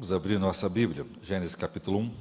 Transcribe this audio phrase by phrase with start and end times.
[0.00, 2.14] Vamos abrir nossa Bíblia, Gênesis capítulo 1.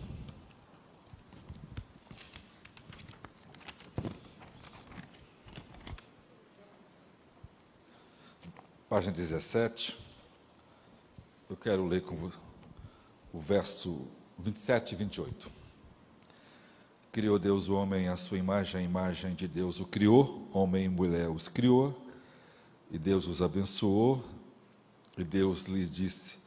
[8.90, 9.98] Página 17.
[11.50, 12.30] Eu quero ler com
[13.32, 14.06] o verso
[14.38, 15.50] 27 e 28.
[17.14, 20.90] Criou Deus o homem à sua imagem, a imagem de Deus o criou, homem e
[20.90, 21.98] mulher os criou,
[22.92, 24.22] e Deus os abençoou,
[25.18, 26.39] e Deus lhes disse: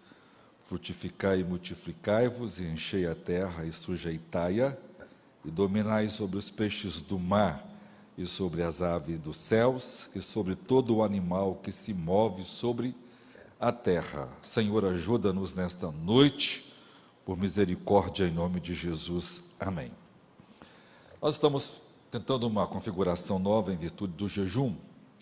[0.73, 4.75] Frutificai e multiplicai-vos, e enchei a terra e sujeitai-a,
[5.45, 7.63] e dominai sobre os peixes do mar,
[8.17, 12.97] e sobre as aves dos céus, e sobre todo o animal que se move sobre
[13.61, 14.31] a terra.
[14.41, 16.75] Senhor, ajuda-nos nesta noite,
[17.27, 19.55] por misericórdia, em nome de Jesus.
[19.61, 19.93] Amém.
[21.21, 24.75] Nós estamos tentando uma configuração nova em virtude do jejum,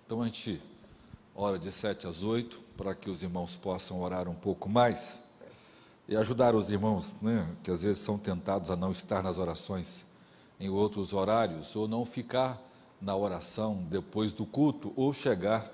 [0.06, 0.62] então a gente
[1.34, 5.28] ora de sete às oito, para que os irmãos possam orar um pouco mais
[6.10, 10.04] e ajudar os irmãos, né, que às vezes são tentados a não estar nas orações
[10.58, 12.60] em outros horários, ou não ficar
[13.00, 15.72] na oração depois do culto, ou chegar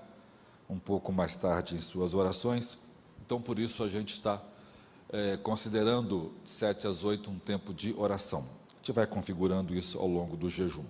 [0.68, 2.78] um pouco mais tarde em suas orações.
[3.24, 4.42] Então, por isso, a gente está
[5.10, 8.40] é, considerando sete às oito um tempo de oração.
[8.74, 10.84] A gente vai configurando isso ao longo do jejum.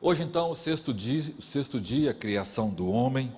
[0.00, 3.32] Hoje, então, o sexto dia, o sexto dia a criação do homem,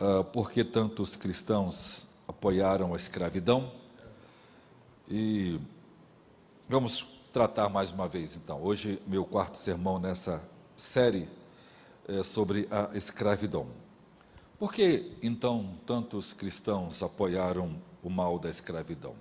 [0.00, 3.79] uh, porque tantos cristãos apoiaram a escravidão,
[5.10, 5.60] e
[6.68, 8.62] vamos tratar mais uma vez, então.
[8.62, 10.40] Hoje, meu quarto sermão nessa
[10.76, 11.28] série
[12.06, 13.66] é sobre a escravidão.
[14.56, 19.16] Por que, então, tantos cristãos apoiaram o mal da escravidão?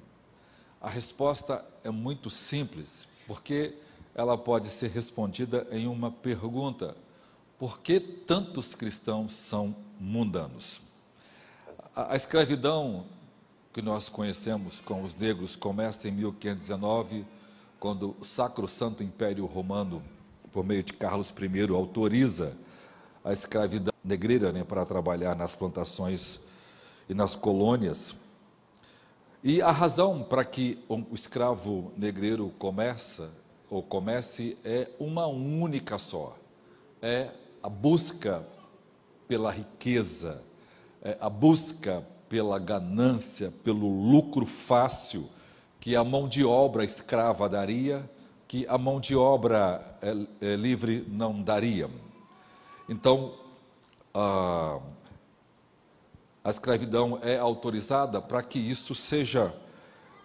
[0.80, 3.76] A resposta é muito simples, porque
[4.14, 6.96] ela pode ser respondida em uma pergunta:
[7.58, 10.82] por que tantos cristãos são mundanos?
[11.96, 13.06] A, a escravidão
[13.80, 17.26] que nós conhecemos com os negros começa em 1519,
[17.80, 20.04] quando o Sacro Santo Império Romano,
[20.52, 22.58] por meio de Carlos I, autoriza
[23.24, 26.42] a escravidão negreira né, para trabalhar nas plantações
[27.08, 28.14] e nas colônias.
[29.42, 33.32] E a razão para que o escravo negreiro começa
[33.70, 36.36] ou comece é uma única só:
[37.02, 37.30] é
[37.64, 38.46] a busca
[39.26, 40.44] pela riqueza,
[41.02, 45.28] é a busca pela ganância, pelo lucro fácil
[45.80, 48.10] que a mão de obra escrava daria,
[48.48, 51.90] que a mão de obra é, é, livre não daria.
[52.88, 53.34] Então,
[54.14, 54.80] a,
[56.44, 59.54] a escravidão é autorizada para que isso seja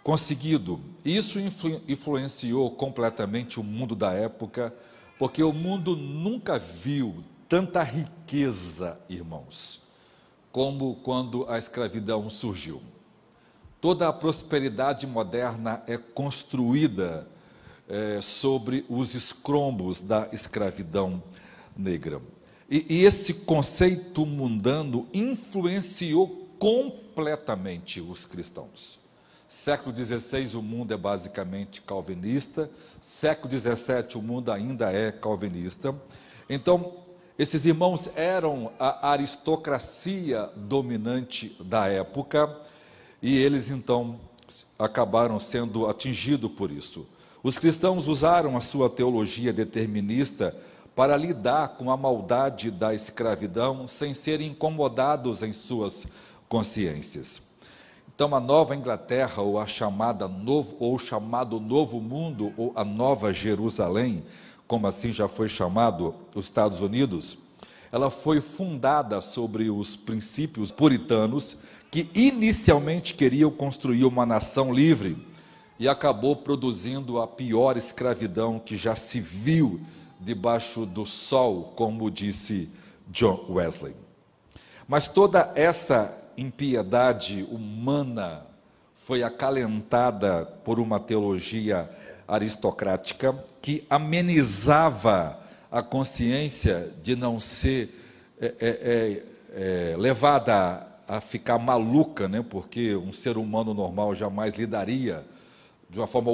[0.03, 0.81] conseguido.
[1.05, 4.75] Isso influ, influenciou completamente o mundo da época,
[5.19, 9.84] porque o mundo nunca viu tanta riqueza, irmãos
[10.55, 12.81] como quando a escravidão surgiu.
[13.81, 17.27] Toda a prosperidade moderna é construída
[17.89, 21.21] é, sobre os escrombos da escravidão
[21.77, 22.23] negra.
[22.71, 29.01] E, e esse conceito mundano influenciou completamente os cristãos.
[29.49, 32.71] Século XVI, o mundo é basicamente calvinista.
[33.01, 35.93] Século XVII, o mundo ainda é calvinista.
[36.49, 37.04] Então,
[37.39, 42.55] esses irmãos eram a aristocracia dominante da época
[43.21, 44.21] e eles então
[44.79, 47.07] acabaram sendo atingidos por isso.
[47.43, 50.55] Os cristãos usaram a sua teologia determinista
[50.95, 56.07] para lidar com a maldade da escravidão sem serem incomodados em suas
[56.49, 57.43] consciências.
[58.15, 63.33] Então, a Nova Inglaterra, ou a chamada novo, ou chamado Novo Mundo, ou a Nova
[63.33, 64.23] Jerusalém,
[64.75, 67.39] como assim já foi chamado os Estados Unidos,
[67.93, 71.57] ela foi fundada sobre os princípios puritanos
[71.93, 75.17] que inicialmente queriam construir uma nação livre
[75.79, 79.81] e acabou produzindo a pior escravidão que já se viu
[80.19, 82.69] debaixo do sol, como disse
[83.07, 83.95] John Wesley.
[84.89, 88.45] Mas toda essa impiedade humana
[88.97, 91.89] foi acalentada por uma teologia
[92.27, 95.39] aristocrática que amenizava
[95.71, 98.01] a consciência de não ser
[98.41, 99.23] é, é, é,
[99.93, 102.45] é, levada a, ficar maluca, né?
[102.49, 105.25] porque um ser humano normal jamais lidaria
[105.89, 106.31] de uma forma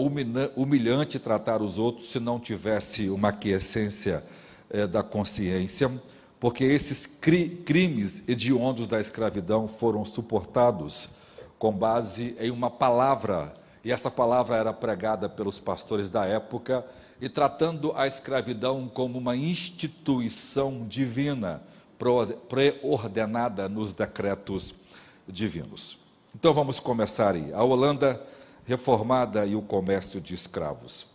[0.56, 4.24] humilhante tratar os outros se não tivesse uma aquiescência
[4.70, 5.90] é, da consciência,
[6.38, 11.10] porque esses cri crimes hediondos da escravidão foram suportados
[11.58, 13.52] com base em uma palavra
[13.84, 16.84] e essa palavra era pregada pelos pastores da época,
[17.20, 21.62] e tratando a escravidão como uma instituição divina,
[22.48, 24.74] preordenada nos decretos
[25.28, 25.98] divinos.
[26.34, 27.52] Então vamos começar aí.
[27.52, 28.24] A Holanda
[28.64, 31.06] reformada e o comércio de escravos.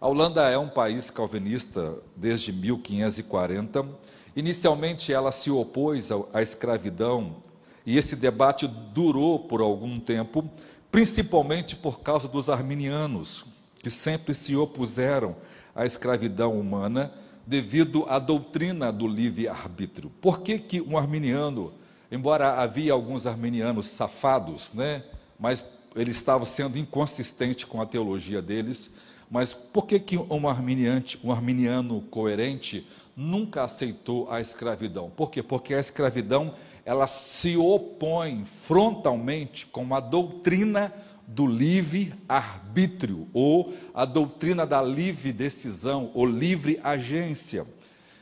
[0.00, 3.86] A Holanda é um país calvinista desde 1540.
[4.34, 7.36] Inicialmente ela se opôs à escravidão
[7.84, 10.48] e esse debate durou por algum tempo,
[10.92, 13.46] principalmente por causa dos arminianos,
[13.82, 15.34] que sempre se opuseram
[15.74, 17.10] à escravidão humana
[17.46, 20.12] devido à doutrina do livre-arbítrio.
[20.20, 21.72] Por que, que um arminiano,
[22.10, 25.02] embora havia alguns arminianos safados, né,
[25.40, 25.64] mas
[25.96, 28.90] eles estavam sendo inconsistentes com a teologia deles,
[29.30, 32.86] mas por que, que um, arminiante, um arminiano coerente
[33.16, 35.08] nunca aceitou a escravidão?
[35.08, 35.42] Por quê?
[35.42, 40.92] Porque a escravidão ela se opõe frontalmente com a doutrina
[41.26, 47.66] do livre arbítrio ou a doutrina da livre decisão ou livre agência.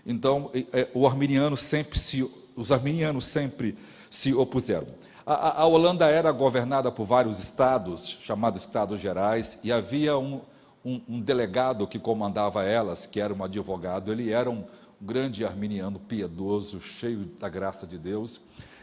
[0.06, 3.76] Então, é, o arminiano sempre se, os arminianos sempre
[4.08, 4.86] se opuseram.
[5.26, 10.40] A, a, Holanda era governada por vários estados, chamados Estados Gerais, e havia um,
[10.84, 14.10] um, um delegado que comandava elas, que era um advogado.
[14.10, 14.64] Ele era um
[15.00, 18.40] grande arminiano piedoso, cheio da graça de Deus,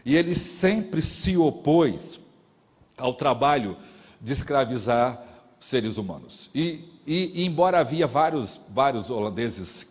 [0.08, 2.18] e ele sempre se opôs
[2.98, 3.76] ao trabalho
[4.22, 5.22] de escravizar
[5.60, 6.50] seres humanos.
[6.56, 9.86] E, e, e embora havia vários, vários holandeses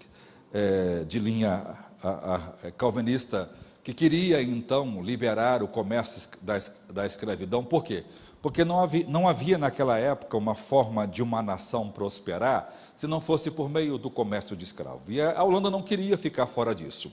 [0.54, 1.66] é, de linha
[2.02, 2.34] a, a,
[2.68, 3.50] a calvinista
[3.84, 6.54] que queria então liberar o comércio da,
[6.90, 8.02] da escravidão, por quê?
[8.40, 13.20] Porque não havia, não havia naquela época uma forma de uma nação prosperar se não
[13.20, 15.02] fosse por meio do comércio de escravos.
[15.08, 17.12] E a Holanda não queria ficar fora disso.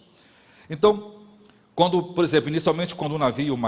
[0.70, 1.23] Então,
[1.76, 3.60] quando, por exemplo, inicialmente quando um navio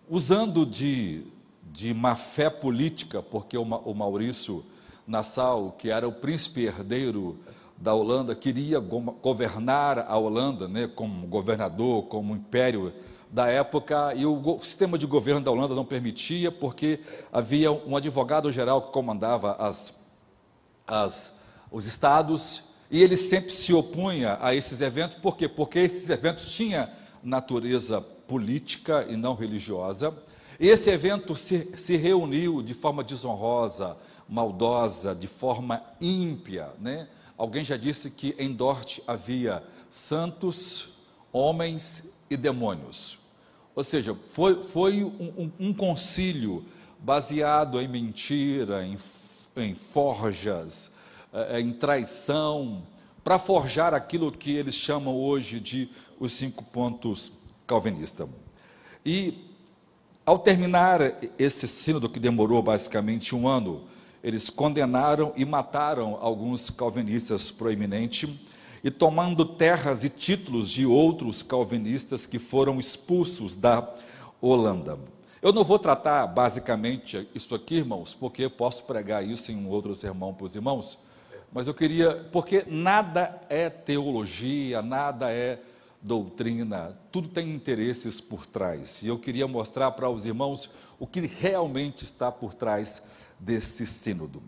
[0.08, 1.24] usando de,
[1.72, 4.64] de má fé política, porque o, o Maurício
[5.06, 7.38] Nassau, que era o príncipe herdeiro
[7.76, 12.92] da Holanda, queria governar a Holanda né, como governador, como império
[13.30, 17.00] da época, e o sistema de governo da Holanda não permitia, porque
[17.32, 19.92] havia um advogado-geral que comandava as,
[20.86, 21.32] as,
[21.70, 25.48] os estados, e ele sempre se opunha a esses eventos, por quê?
[25.48, 26.88] Porque esses eventos tinham
[27.22, 30.14] natureza política e não religiosa.
[30.60, 33.96] Esse evento se, se reuniu de forma desonrosa,
[34.28, 36.70] maldosa, de forma ímpia.
[36.78, 37.08] Né?
[37.36, 40.88] Alguém já disse que em Dort havia santos,
[41.32, 43.18] homens e demônios.
[43.74, 46.64] Ou seja, foi, foi um, um, um concílio
[46.98, 48.96] baseado em mentira, em,
[49.56, 50.90] em forjas,
[51.32, 52.82] eh, em traição,
[53.22, 55.88] para forjar aquilo que eles chamam hoje de
[56.20, 57.32] os cinco pontos
[57.66, 58.28] calvinistas.
[59.04, 59.50] E,
[60.24, 61.00] ao terminar
[61.38, 63.84] esse sínodo, que demorou basicamente um ano,
[64.22, 68.30] eles condenaram e mataram alguns calvinistas proeminentes
[68.84, 73.94] e tomando terras e títulos de outros calvinistas que foram expulsos da
[74.42, 74.98] Holanda.
[75.40, 79.68] Eu não vou tratar basicamente isso aqui, irmãos, porque eu posso pregar isso em um
[79.68, 80.98] outro sermão para os irmãos,
[81.50, 85.60] mas eu queria, porque nada é teologia, nada é
[86.02, 89.02] doutrina, tudo tem interesses por trás.
[89.02, 93.02] E eu queria mostrar para os irmãos o que realmente está por trás
[93.38, 94.42] desse sínodo.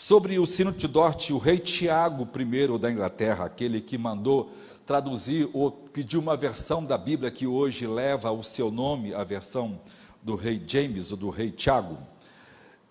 [0.00, 4.48] Sobre o sínodo de Dort, o rei Tiago I da Inglaterra, aquele que mandou
[4.86, 9.80] traduzir ou pediu uma versão da Bíblia que hoje leva o seu nome, a versão
[10.22, 11.98] do rei James ou do rei Tiago,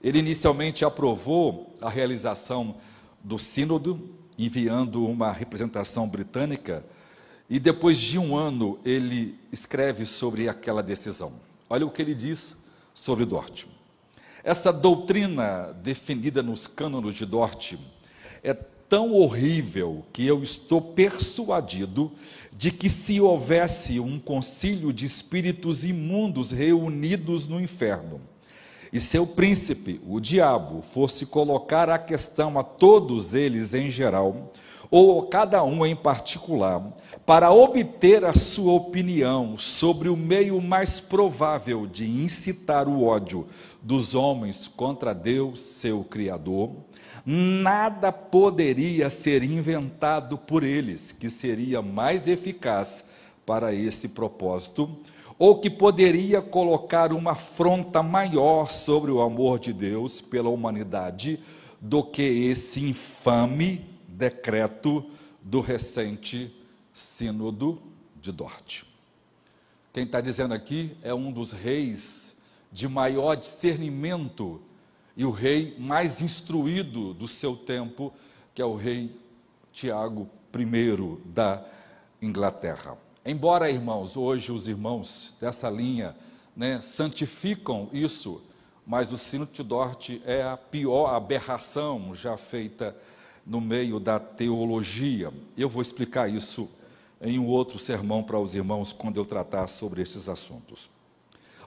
[0.03, 2.75] ele inicialmente aprovou a realização
[3.23, 3.97] do sínodo,
[4.37, 6.85] enviando uma representação britânica,
[7.49, 11.31] e depois de um ano ele escreve sobre aquela decisão.
[11.69, 12.57] Olha o que ele diz
[12.93, 13.76] sobre Dort.
[14.47, 17.73] Essa doutrina definida nos cânones de Dort
[18.41, 22.13] é tão horrível que eu estou persuadido
[22.53, 28.21] de que se houvesse um concílio de espíritos imundos reunidos no inferno,
[28.93, 34.53] e seu príncipe, o diabo, fosse colocar a questão a todos eles em geral,
[34.89, 36.81] ou a cada um em particular,
[37.25, 43.45] para obter a sua opinião sobre o meio mais provável de incitar o ódio
[43.81, 46.71] dos homens contra Deus, seu Criador,
[47.25, 53.03] nada poderia ser inventado por eles que seria mais eficaz
[53.45, 54.89] para esse propósito,
[55.39, 61.39] ou que poderia colocar uma afronta maior sobre o amor de Deus pela humanidade
[61.79, 65.05] do que esse infame decreto
[65.41, 66.53] do recente
[66.91, 67.79] Sínodo
[68.19, 68.83] de Dort.
[69.93, 72.26] Quem está dizendo aqui é um dos reis
[72.71, 74.61] de maior discernimento
[75.15, 78.13] e o rei mais instruído do seu tempo,
[78.53, 79.15] que é o rei
[79.71, 81.63] Tiago I da
[82.21, 82.97] Inglaterra.
[83.25, 86.15] Embora, irmãos, hoje os irmãos dessa linha
[86.55, 88.41] né, santificam isso,
[88.85, 92.95] mas o sino de Dort é a pior aberração já feita
[93.45, 95.31] no meio da teologia.
[95.57, 96.69] Eu vou explicar isso
[97.21, 100.89] em um outro sermão para os irmãos quando eu tratar sobre esses assuntos.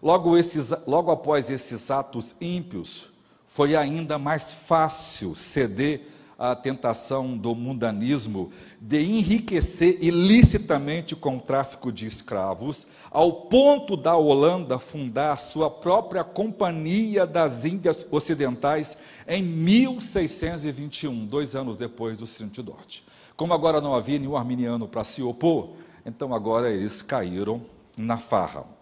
[0.03, 3.11] Logo, esses, logo após esses atos ímpios,
[3.45, 11.93] foi ainda mais fácil ceder à tentação do mundanismo de enriquecer ilicitamente com o tráfico
[11.93, 18.97] de escravos, ao ponto da Holanda fundar sua própria Companhia das Índias Ocidentais
[19.29, 23.05] em 1621, dois anos depois do Cinto de Norte.
[23.37, 25.73] Como agora não havia nenhum arminiano para se opor,
[26.07, 27.61] então agora eles caíram
[27.99, 28.80] na farra.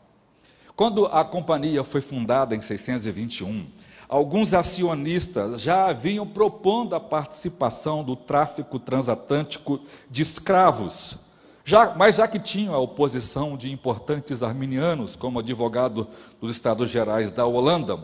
[0.79, 3.67] Quando a companhia foi fundada em 621,
[4.09, 11.17] alguns acionistas já haviam propondo a participação do tráfico transatlântico de escravos,
[11.65, 16.07] já, mas já que tinham a oposição de importantes arminianos, como advogado
[16.41, 17.99] dos Estados Gerais da Holanda,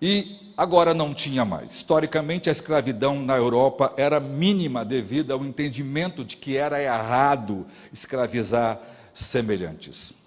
[0.00, 1.74] e agora não tinha mais.
[1.74, 8.80] Historicamente, a escravidão na Europa era mínima devido ao entendimento de que era errado escravizar
[9.12, 10.18] semelhantes.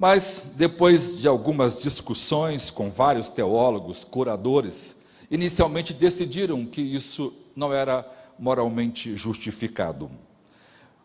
[0.00, 4.96] Mas, depois de algumas discussões com vários teólogos, curadores,
[5.30, 10.10] inicialmente decidiram que isso não era moralmente justificado.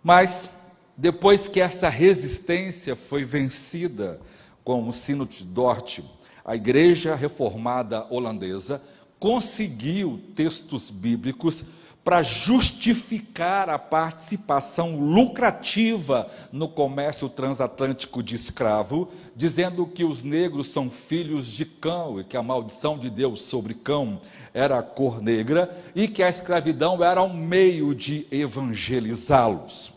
[0.02, 0.50] Mas,
[0.96, 4.22] depois que essa resistência foi vencida
[4.64, 6.00] com o sino de Dort,
[6.46, 8.82] a Igreja Reformada Holandesa
[9.20, 11.66] conseguiu textos bíblicos
[12.06, 20.88] para justificar a participação lucrativa no comércio transatlântico de escravo, dizendo que os negros são
[20.88, 24.22] filhos de cão e que a maldição de Deus sobre cão
[24.54, 29.92] era a cor negra e que a escravidão era um meio de evangelizá-los.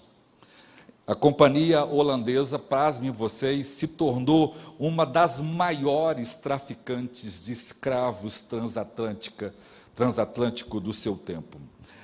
[1.06, 9.54] A companhia holandesa, pasmem vocês, se tornou uma das maiores traficantes de escravos transatlântica,
[9.94, 11.58] transatlântico do seu tempo.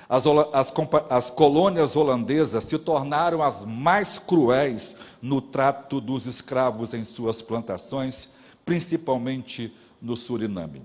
[0.08, 0.72] As, as,
[1.08, 8.28] as, colônias holandesas se tornaram as mais cruéis no trato dos escravos em suas plantações,
[8.64, 10.82] principalmente no Suriname.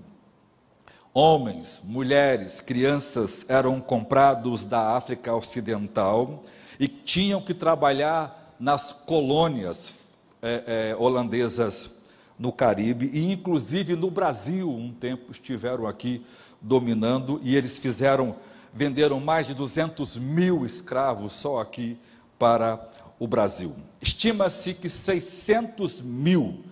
[1.12, 6.44] Homens, mulheres, crianças eram comprados da África Ocidental
[6.78, 9.92] e tinham que trabalhar nas colônias
[10.40, 11.90] é, é, holandesas
[12.38, 16.24] no Caribe e, inclusive, no Brasil, um tempo estiveram aqui
[16.60, 18.36] dominando e eles fizeram,
[18.72, 21.98] venderam mais de 200 mil escravos só aqui
[22.38, 23.76] para o Brasil.
[24.00, 26.64] Estima-se que 600 mil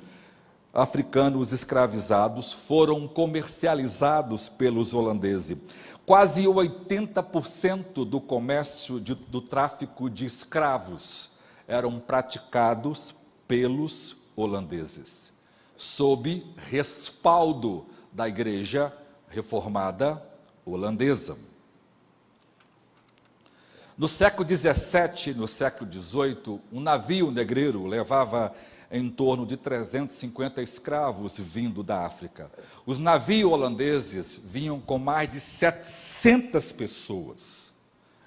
[0.72, 5.58] africanos escravizados foram comercializados pelos holandeses.
[6.06, 11.30] Quase 80% do comércio de, do tráfico de escravos
[11.66, 13.14] eram praticados
[13.46, 15.32] pelos holandeses,
[15.76, 18.92] sob respaldo da Igreja
[19.28, 20.22] Reformada
[20.64, 21.36] Holandesa.
[23.98, 28.54] No século XVII, no século XVIII, um navio negreiro levava
[28.92, 32.48] em torno de 350 escravos vindo da África.
[32.86, 37.72] Os navios holandeses vinham com mais de 700 pessoas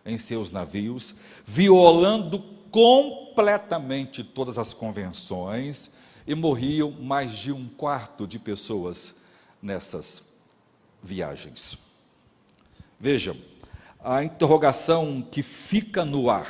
[0.06, 5.90] em seus navios, violando completamente todas as convenções
[6.28, 9.16] e morriam mais de um quarto de pessoas
[9.62, 10.22] nessas
[11.02, 11.78] viagens.
[13.00, 13.38] Vejam,
[14.04, 16.50] a interrogação que fica no ar: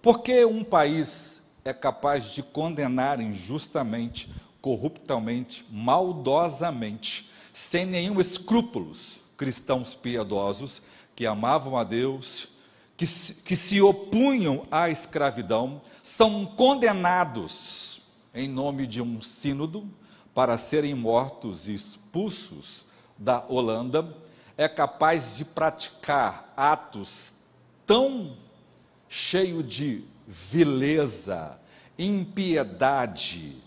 [0.00, 4.30] por que um país é capaz de condenar injustamente,
[4.60, 10.82] corruptamente, maldosamente, sem nenhum escrúpulos, cristãos piedosos
[11.14, 12.48] que amavam a Deus,
[12.96, 18.00] que se, que se opunham à escravidão, são condenados
[18.34, 19.88] em nome de um sínodo
[20.34, 22.86] para serem mortos e expulsos
[23.18, 24.16] da Holanda,
[24.58, 27.32] é capaz de praticar atos
[27.86, 28.36] tão
[29.08, 31.56] cheios de vileza,
[31.96, 33.62] impiedade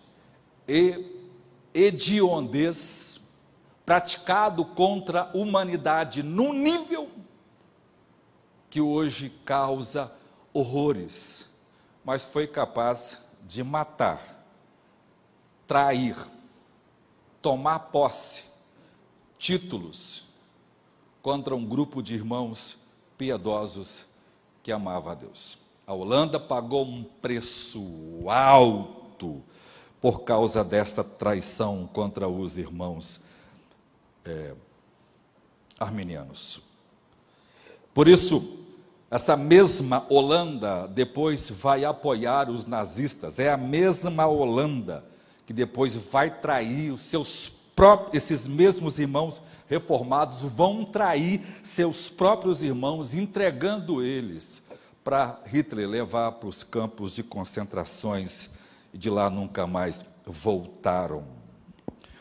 [0.68, 1.32] e
[1.74, 3.22] hediondez,
[3.86, 7.10] praticado contra a humanidade num nível
[8.70, 10.12] que hoje causa
[10.54, 11.50] horrores,
[12.04, 14.46] mas foi capaz de matar,
[15.66, 16.18] trair,
[17.42, 18.44] tomar posse,
[19.38, 20.31] títulos
[21.22, 22.78] contra um grupo de irmãos
[23.18, 24.06] piedosos
[24.64, 25.58] que amava a Deus.
[25.86, 27.84] A Holanda pagou um preço
[28.28, 29.42] alto
[30.00, 33.20] por causa desta traição contra os irmãos
[34.26, 34.54] é,
[35.80, 36.62] arminianos.
[37.94, 38.58] Por isso,
[39.10, 43.40] essa mesma Holanda depois vai apoiar os nazistas.
[43.40, 45.04] É a mesma Holanda
[45.46, 52.62] que depois vai trair os seus próprios, esses mesmos irmãos reformados vão trair seus próprios
[52.62, 54.62] irmãos, entregando eles
[55.02, 58.50] para Hitler levar para os campos de concentrações
[58.94, 61.24] e de lá nunca mais voltaram.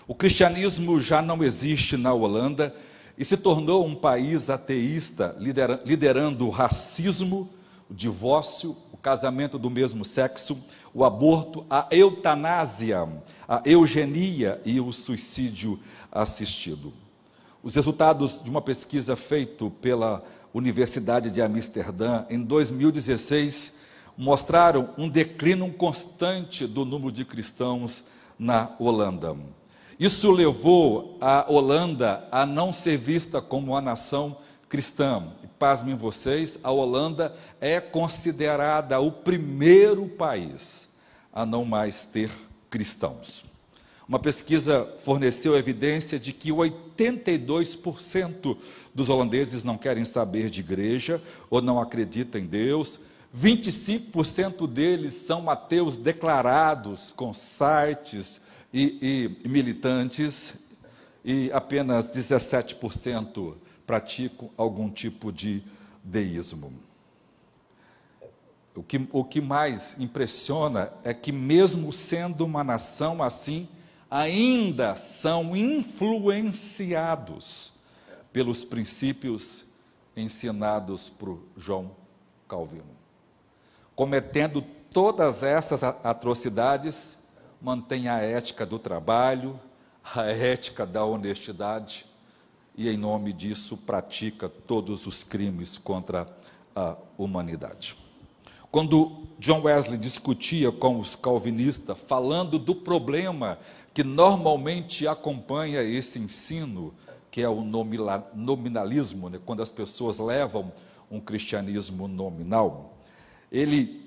[0.07, 2.73] O cristianismo já não existe na Holanda
[3.19, 5.37] e se tornou um país ateísta,
[5.85, 7.51] liderando o racismo,
[7.91, 10.57] o divórcio, o casamento do mesmo sexo,
[10.95, 13.09] o aborto, a eutanásia,
[13.49, 15.81] a eugenia e o suicídio
[16.13, 16.93] assistido.
[17.63, 23.75] Os resultados de uma pesquisa feita pela Universidade de Amsterdã em 2016
[24.17, 28.05] mostraram um declínio constante do número de cristãos
[28.39, 29.37] na Holanda.
[29.99, 35.25] Isso levou a Holanda a não ser vista como uma nação cristã.
[35.45, 40.89] E pasmem vocês, a Holanda é considerada o primeiro país
[41.31, 42.31] a não mais ter
[42.71, 43.50] cristãos.
[44.11, 48.57] Uma pesquisa forneceu evidência de que 82%
[48.93, 52.99] dos holandeses não querem saber de igreja ou não acreditam em Deus.
[53.33, 58.41] 25% deles são ateus declarados, com sites,
[58.75, 60.55] e, e militantes,
[61.25, 63.55] e apenas 17%
[63.87, 65.63] praticam algum tipo de
[66.03, 66.73] deísmo.
[68.75, 73.69] O que, o que mais impressiona é que, mesmo sendo uma nação assim,
[74.11, 77.75] ainda são influenciados
[78.33, 79.65] pelos princípios
[80.17, 81.93] ensinados por João
[82.49, 82.99] Calvino.
[83.95, 87.17] Cometendo todas essas atrocidades,
[87.61, 89.61] mantém a ética do trabalho,
[90.03, 92.07] a ética da honestidade
[92.77, 96.27] e, em nome disso, pratica todos os crimes contra
[96.75, 97.97] a humanidade.
[98.71, 103.59] Quando John Wesley discutia com os calvinistas, falando do problema
[103.93, 106.95] que normalmente acompanha esse ensino,
[107.31, 109.41] que é o nominalismo, né?
[109.45, 110.73] quando as pessoas levam
[111.11, 112.97] um cristianismo nominal,
[113.51, 114.01] ele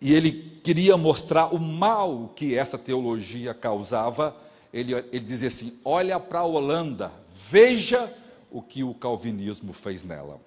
[0.00, 4.34] e ele queria mostrar o mal que essa teologia causava,
[4.72, 7.12] ele, ele dizia assim: olha para a Holanda,
[7.50, 8.10] veja
[8.50, 10.40] o que o calvinismo fez nela,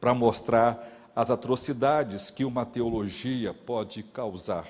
[0.00, 4.66] para mostrar as atrocidades que uma teologia pode causar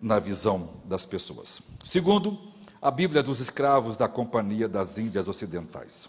[0.00, 1.62] na visão das pessoas.
[1.84, 2.38] Segundo,
[2.80, 6.08] a Bíblia dos escravos da Companhia das Índias Ocidentais.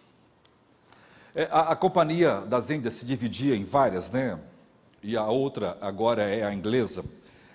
[1.34, 4.40] É, a, a Companhia das Índias se dividia em várias, né?
[5.02, 7.04] e a outra agora é a inglesa,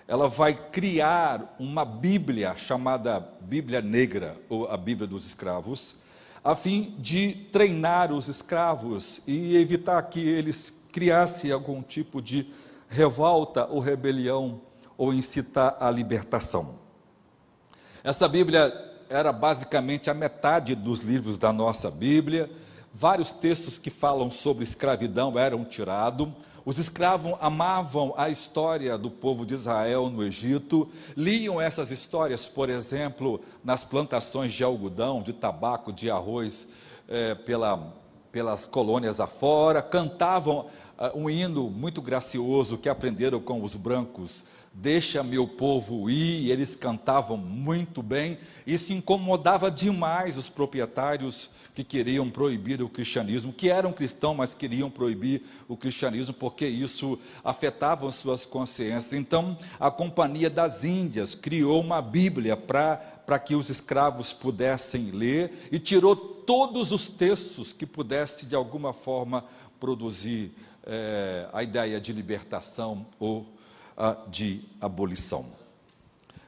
[0.07, 5.95] ela vai criar uma Bíblia chamada Bíblia Negra, ou a Bíblia dos Escravos,
[6.43, 12.51] a fim de treinar os escravos e evitar que eles criassem algum tipo de
[12.89, 14.61] revolta ou rebelião
[14.97, 16.79] ou incitar a libertação.
[18.03, 18.73] Essa Bíblia
[19.09, 22.49] era basicamente a metade dos livros da nossa Bíblia.
[22.93, 26.29] Vários textos que falam sobre escravidão eram tirados
[26.65, 32.69] os escravos amavam a história do povo de Israel no Egito, liam essas histórias, por
[32.69, 36.65] exemplo, nas plantações de algodão, de tabaco, de arroz,
[37.09, 37.93] é, pela,
[38.31, 45.23] pelas colônias afora, cantavam uh, um hino muito gracioso que aprenderam com os brancos deixa
[45.23, 52.29] meu povo ir, eles cantavam muito bem, e se incomodava demais os proprietários que queriam
[52.29, 58.45] proibir o cristianismo, que eram cristãos, mas queriam proibir o cristianismo porque isso afetava suas
[58.45, 59.13] consciências.
[59.13, 65.69] Então, a Companhia das Índias criou uma Bíblia para para que os escravos pudessem ler
[65.71, 69.45] e tirou todos os textos que pudesse, de alguma forma,
[69.79, 70.51] produzir
[70.85, 73.45] é, a ideia de libertação ou
[74.29, 75.45] de abolição.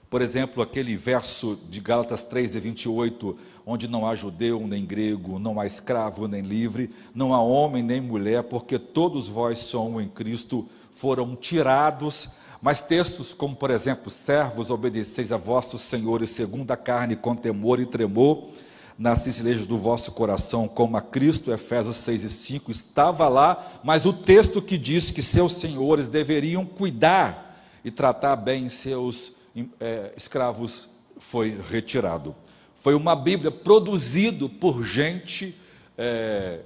[0.09, 5.39] Por exemplo, aquele verso de Gálatas 3 e 28, onde não há judeu nem grego,
[5.39, 10.07] não há escravo nem livre, não há homem nem mulher, porque todos vós são em
[10.07, 12.29] Cristo, foram tirados.
[12.61, 17.79] Mas textos como, por exemplo, servos, obedeceis a vossos senhores segundo a carne, com temor
[17.79, 18.49] e tremor,
[18.97, 24.05] nas cisilejos do vosso coração, como a Cristo, Efésios 6 e 5, estava lá, mas
[24.05, 29.33] o texto que diz que seus senhores deveriam cuidar e tratar bem seus
[29.79, 32.35] é, escravos foi retirado.
[32.75, 35.55] Foi uma Bíblia produzida por gente
[35.97, 36.61] é,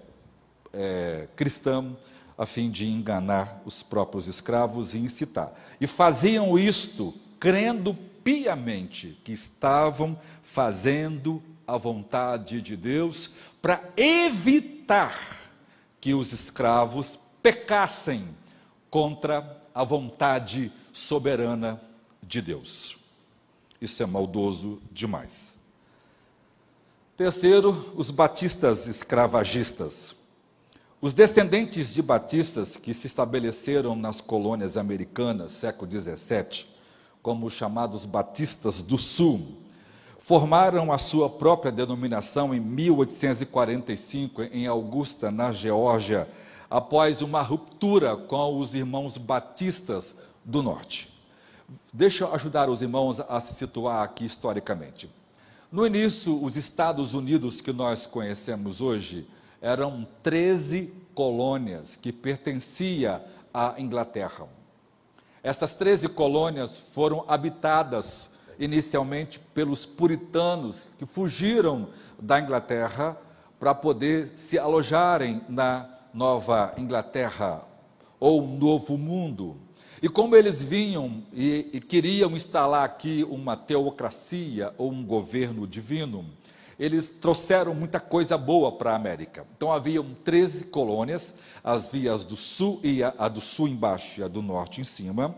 [0.73, 1.95] é, cristã,
[2.37, 5.51] a fim de enganar os próprios escravos e incitar.
[5.81, 13.29] E faziam isto crendo piamente que estavam fazendo a vontade de Deus
[13.61, 15.37] para evitar
[16.01, 18.27] que os escravos pecassem
[18.89, 21.79] contra a vontade soberana
[22.23, 22.97] de Deus.
[23.79, 25.53] Isso é maldoso demais.
[27.15, 30.15] Terceiro, os batistas escravagistas.
[31.01, 36.65] Os descendentes de batistas que se estabeleceram nas colônias americanas, século XVII,
[37.21, 39.59] como os chamados batistas do Sul,
[40.29, 46.27] formaram a sua própria denominação em 1845 em Augusta, na Geórgia,
[46.69, 50.13] após uma ruptura com os irmãos batistas
[50.45, 51.09] do norte.
[51.91, 55.09] Deixa eu ajudar os irmãos a se situar aqui historicamente.
[55.71, 59.25] No início, os Estados Unidos que nós conhecemos hoje
[59.59, 63.19] eram 13 colônias que pertenciam
[63.51, 64.45] à Inglaterra.
[65.41, 71.87] Essas 13 colônias foram habitadas inicialmente pelos puritanos que fugiram
[72.19, 73.17] da Inglaterra
[73.59, 77.63] para poder se alojarem na Nova Inglaterra
[78.19, 79.57] ou Novo Mundo.
[80.01, 86.25] E como eles vinham e, e, queriam instalar aqui uma teocracia ou um governo divino,
[86.79, 89.45] eles trouxeram muita coisa boa para a América.
[89.57, 94.23] Então haviam 13 colônias, as vias do sul e a, a do sul embaixo e
[94.23, 95.35] a do norte em cima.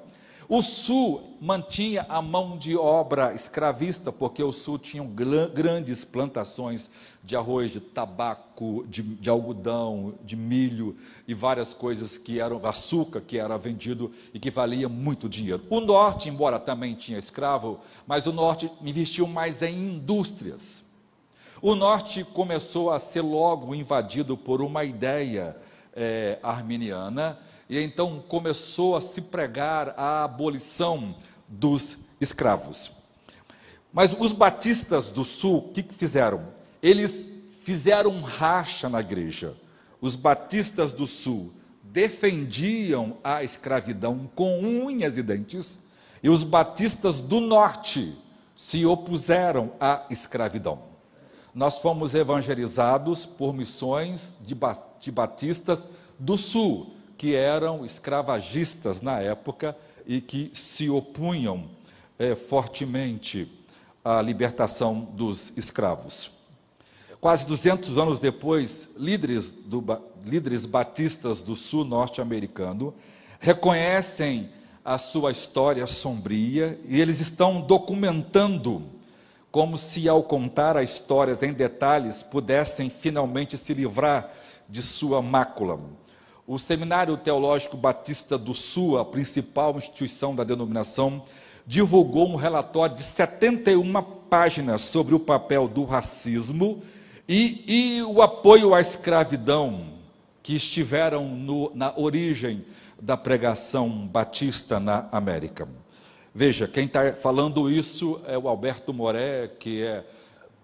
[0.50, 6.90] O sul mantinha a mão de obra escravista, porque o sul tinha grandes plantações
[7.24, 13.22] de arroz, de tabaco, de, de, algodão, de milho e várias coisas que eram açúcar
[13.22, 15.64] que era vendido e que valia muito dinheiro.
[15.70, 20.84] O norte, embora também tinha escravo, mas o norte investiu mais em indústrias.
[21.62, 25.56] O norte começou a ser logo invadido por uma ideia
[25.96, 27.38] é, arminiana
[27.72, 31.16] e então começou a se pregar a abolição
[31.48, 32.92] dos escravos.
[33.94, 36.50] Mas os batistas do sul, o que, fizeram?
[36.84, 37.30] Eles
[37.62, 39.56] fizeram racha na igreja.
[40.02, 45.80] Os batistas do sul defendiam a escravidão com unhas e dentes,
[46.22, 48.14] e os batistas do norte
[48.54, 50.84] se opuseram à escravidão.
[51.56, 55.88] Nós fomos evangelizados por missões de, batistas
[56.20, 61.66] do sul, que eram escravagistas na época e que se opunham
[62.18, 63.48] é, fortemente
[64.04, 66.32] à libertação dos escravos.
[67.20, 69.86] Quase 200 anos depois, líderes, do,
[70.26, 72.92] líderes batistas do sul norte-americano
[73.40, 74.50] reconhecem
[74.84, 78.82] a sua história sombria e eles estão documentando
[79.52, 84.34] como se, ao contar as histórias em detalhes, pudessem finalmente se livrar
[84.68, 86.01] de sua mácula.
[86.52, 91.24] O Seminário Teológico Batista do Sul, a principal instituição da denominação,
[91.66, 96.84] divulgou um relatório de 71 páginas sobre o papel do racismo
[97.26, 97.64] e,
[97.96, 99.94] e o apoio à escravidão
[100.44, 102.66] que estiveram no, na origem
[103.02, 105.70] da pregação batista na América.
[106.36, 110.04] Veja, quem está falando isso é o Alberto Moré, que é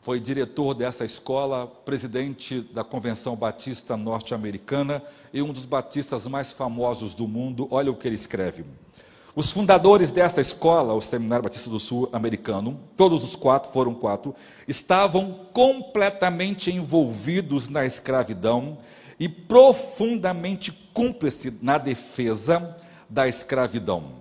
[0.07, 7.13] foi diretor dessa escola, presidente da Convenção Batista Norte-Americana e um dos batistas mais famosos
[7.13, 7.67] do mundo.
[7.69, 8.63] Olha o que ele escreve.
[9.35, 14.33] Os fundadores dessa escola, o Seminário Batista do Sul americano, todos os quatro, foram quatro,
[14.65, 18.77] estavam completamente envolvidos na escravidão
[19.19, 22.77] e profundamente cúmplices na defesa
[23.09, 24.16] da escravidão.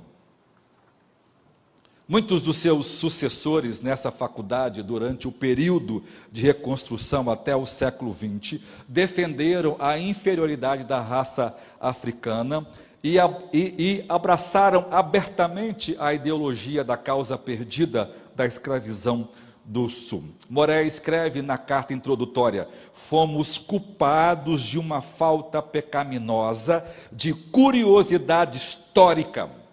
[2.08, 8.60] Muitos dos seus sucessores nessa faculdade, durante o período de reconstrução até o século XX,
[8.86, 12.64] defenderam a inferioridade da raça africana
[13.02, 13.16] e,
[13.52, 19.28] e, e abraçaram abertamente a ideologia da causa perdida da escravização
[19.64, 20.22] do Sul.
[20.48, 29.65] Moré escreve na carta introdutória: fomos culpados de uma falta pecaminosa de curiosidade histórica.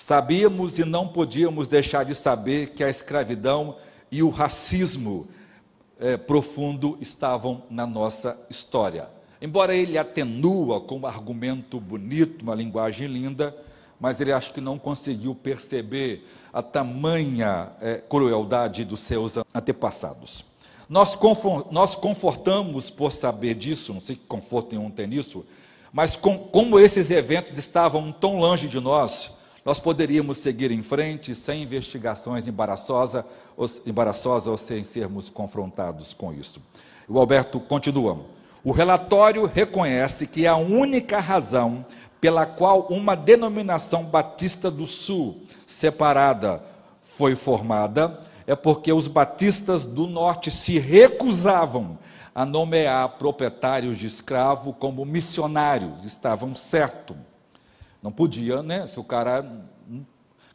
[0.00, 3.74] Sabíamos e não podíamos deixar de saber que a escravidão
[4.12, 5.26] e o racismo
[5.98, 9.08] é, profundo estavam na nossa história.
[9.42, 13.54] Embora ele atenua com um argumento bonito, uma linguagem linda,
[13.98, 20.44] mas ele acho que não conseguiu perceber a tamanha é, crueldade dos seus antepassados.
[20.88, 21.18] Nós,
[21.72, 25.44] nós confortamos por saber disso, não sei que conforto nenhum tem nisso,
[25.92, 29.37] mas com, como esses eventos estavam tão longe de nós,
[29.68, 33.22] nós poderíamos seguir em frente sem investigações embaraçosas
[33.54, 36.58] ou, embaraçosa, ou sem sermos confrontados com isso.
[37.06, 38.18] O Alberto continua.
[38.64, 41.84] O relatório reconhece que a única razão
[42.18, 46.62] pela qual uma denominação batista do Sul separada
[47.02, 51.98] foi formada é porque os batistas do Norte se recusavam
[52.34, 57.27] a nomear proprietários de escravo como missionários, estavam certo.
[58.02, 58.86] Não podia, né?
[58.86, 59.44] Se o cara.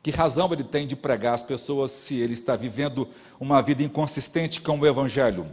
[0.01, 3.08] Que razão ele tem de pregar as pessoas se ele está vivendo
[3.39, 5.45] uma vida inconsistente com o Evangelho?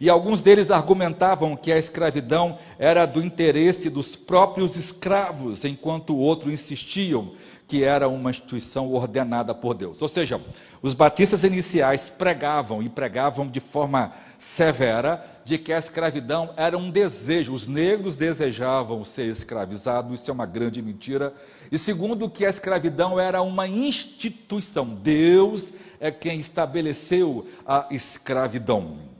[0.00, 6.52] E alguns deles argumentavam que a escravidão era do interesse dos próprios escravos, enquanto outros
[6.52, 7.32] insistiam
[7.68, 10.00] que era uma instituição ordenada por Deus.
[10.00, 10.40] Ou seja,
[10.80, 16.90] os batistas iniciais pregavam e pregavam de forma severa de que a escravidão era um
[16.90, 21.34] desejo, os negros desejavam ser escravizados, isso é uma grande mentira.
[21.70, 29.17] E segundo, que a escravidão era uma instituição, Deus é quem estabeleceu a escravidão.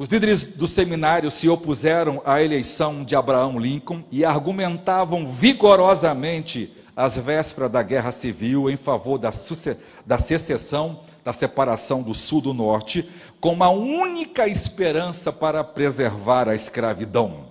[0.00, 7.18] Os líderes do seminário se opuseram à eleição de Abraão Lincoln e argumentavam vigorosamente às
[7.18, 9.30] vésperas da guerra civil em favor da,
[10.06, 13.10] da secessão, da separação do sul do norte,
[13.42, 17.50] como a única esperança para preservar a escravidão.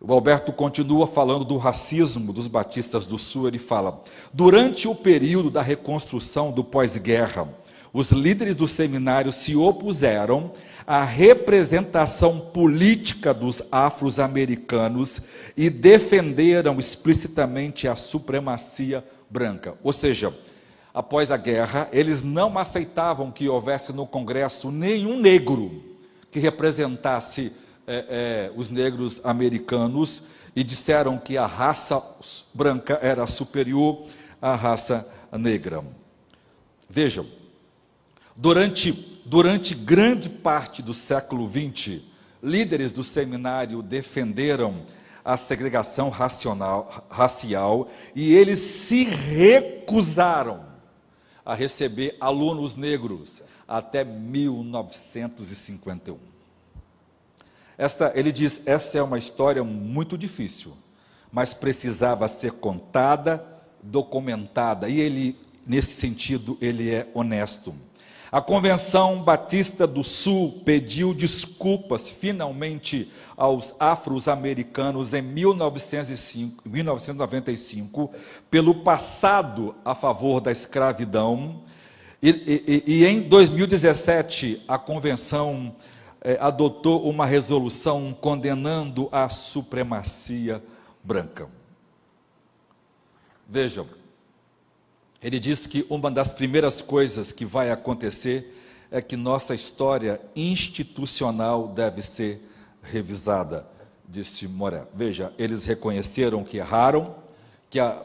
[0.00, 3.48] O Alberto continua falando do racismo dos batistas do sul.
[3.48, 4.00] Ele fala:
[4.32, 7.48] durante o período da reconstrução do pós-guerra,
[7.96, 10.52] os líderes do seminário se opuseram
[10.86, 15.22] à representação política dos afro-americanos
[15.56, 19.78] e defenderam explicitamente a supremacia branca.
[19.82, 20.30] Ou seja,
[20.92, 25.82] após a guerra, eles não aceitavam que houvesse no Congresso nenhum negro
[26.30, 27.50] que representasse
[27.86, 30.22] é, é, os negros americanos
[30.54, 32.02] e disseram que a raça
[32.52, 34.04] branca era superior
[34.40, 35.82] à raça negra.
[36.90, 37.24] Vejam,
[38.36, 38.92] Durante,
[39.24, 42.02] durante grande parte do século XX,
[42.42, 44.82] líderes do seminário defenderam
[45.24, 50.66] a segregação racional, racial e eles se recusaram
[51.44, 56.18] a receber alunos negros até 1951.
[57.78, 60.76] Esta, ele diz, essa é uma história muito difícil,
[61.32, 63.42] mas precisava ser contada,
[63.82, 67.74] documentada, e ele, nesse sentido, ele é honesto.
[68.30, 78.10] A Convenção Batista do Sul pediu desculpas finalmente aos afro-americanos em 1905, 1995
[78.50, 81.62] pelo passado a favor da escravidão.
[82.20, 85.76] E, e, e em 2017, a convenção
[86.22, 90.60] eh, adotou uma resolução condenando a supremacia
[91.04, 91.48] branca.
[93.48, 93.86] Vejam,
[95.26, 98.56] ele diz que uma das primeiras coisas que vai acontecer
[98.92, 102.48] é que nossa história institucional deve ser
[102.80, 103.66] revisada,
[104.08, 104.84] disse Moré.
[104.94, 107.16] Veja, eles reconheceram que erraram,
[107.68, 108.00] que a,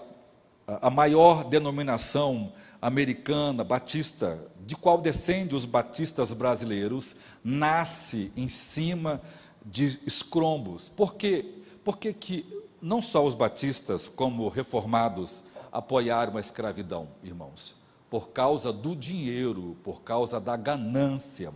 [0.66, 9.22] a maior denominação americana, batista, de qual descende os batistas brasileiros, nasce em cima
[9.64, 10.90] de escrombos.
[10.90, 11.46] Por quê?
[11.84, 17.76] Porque que não só os batistas, como reformados, apoiaram a escravidão, irmãos,
[18.10, 21.54] por causa do dinheiro, por causa da ganância.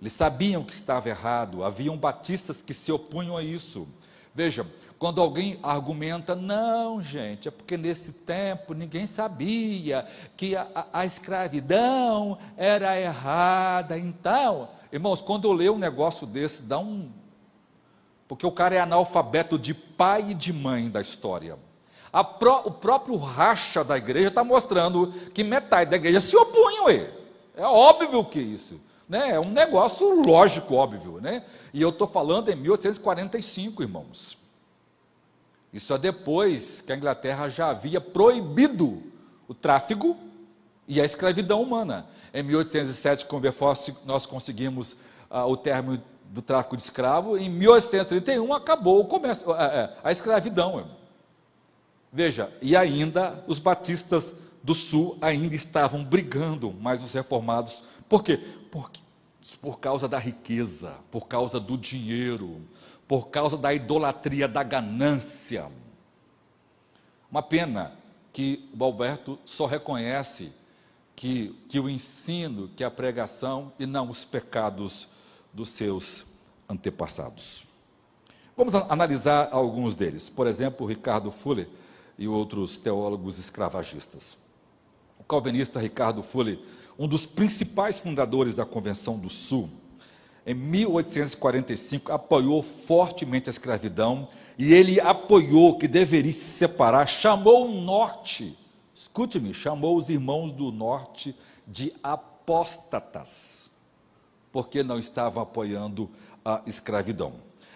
[0.00, 3.86] Eles sabiam que estava errado, haviam batistas que se opunham a isso.
[4.34, 4.64] Veja,
[4.98, 11.06] quando alguém argumenta, não, gente, é porque nesse tempo ninguém sabia que a, a, a
[11.06, 13.98] escravidão era errada.
[13.98, 17.10] Então, irmãos, quando eu leio um negócio desse, dá um.
[18.28, 21.58] Porque o cara é analfabeto de pai e de mãe da história.
[22.38, 26.92] Pró, o próprio racha da igreja está mostrando que metade da igreja se opõe a
[26.92, 27.12] ele.
[27.56, 28.80] É óbvio que isso.
[29.08, 29.30] Né?
[29.30, 31.20] É um negócio lógico, óbvio.
[31.20, 31.44] Né?
[31.72, 34.38] E eu estou falando em 1845, irmãos.
[35.72, 39.02] Isso é depois que a Inglaterra já havia proibido
[39.46, 40.16] o tráfico
[40.88, 42.06] e a escravidão humana.
[42.34, 44.96] Em 1807, com Beaufort, nós conseguimos
[45.28, 47.36] ah, o término do tráfico de escravo.
[47.36, 50.88] Em 1831, acabou comércio, a, a, a escravidão.
[52.12, 58.38] Veja, e ainda os batistas do sul ainda estavam brigando, mas os reformados, por quê?
[58.70, 59.00] Porque,
[59.60, 62.60] por causa da riqueza, por causa do dinheiro,
[63.06, 65.70] por causa da idolatria, da ganância.
[67.30, 67.92] Uma pena
[68.32, 70.52] que o Alberto só reconhece
[71.14, 75.08] que, que o ensino, que a pregação e não os pecados
[75.52, 76.24] dos seus
[76.68, 77.66] antepassados.
[78.56, 80.28] Vamos analisar alguns deles.
[80.28, 81.68] Por exemplo, Ricardo Fuller
[82.20, 84.36] e outros teólogos escravagistas.
[85.18, 86.58] O calvinista Ricardo Fuller,
[86.98, 89.70] um dos principais fundadores da Convenção do Sul,
[90.46, 94.28] em 1845 apoiou fortemente a escravidão
[94.58, 98.54] e ele apoiou que deveria se separar, chamou o norte,
[98.94, 101.34] escute-me, chamou os irmãos do norte
[101.66, 103.70] de apóstatas,
[104.52, 106.10] porque não estavam apoiando
[106.44, 107.32] a escravidão.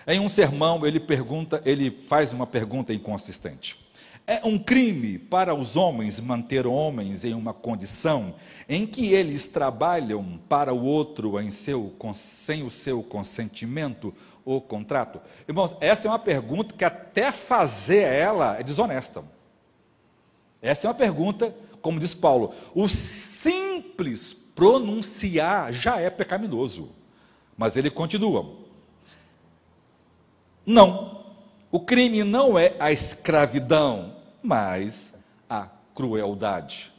[0.07, 3.84] Em um sermão, ele pergunta, ele faz uma pergunta inconsistente.
[4.27, 8.35] É um crime para os homens manter homens em uma condição
[8.67, 15.21] em que eles trabalham para o outro em seu, sem o seu consentimento ou contrato?
[15.47, 19.23] Irmãos, essa é uma pergunta que até fazer ela é desonesta.
[20.63, 26.89] Essa é uma pergunta, como diz Paulo, o simples pronunciar já é pecaminoso.
[27.59, 28.65] Mas ele continua.
[30.65, 31.25] Não,
[31.71, 34.14] o crime não é a escravidão,
[34.45, 35.15] mas
[35.49, 36.93] a crueldade.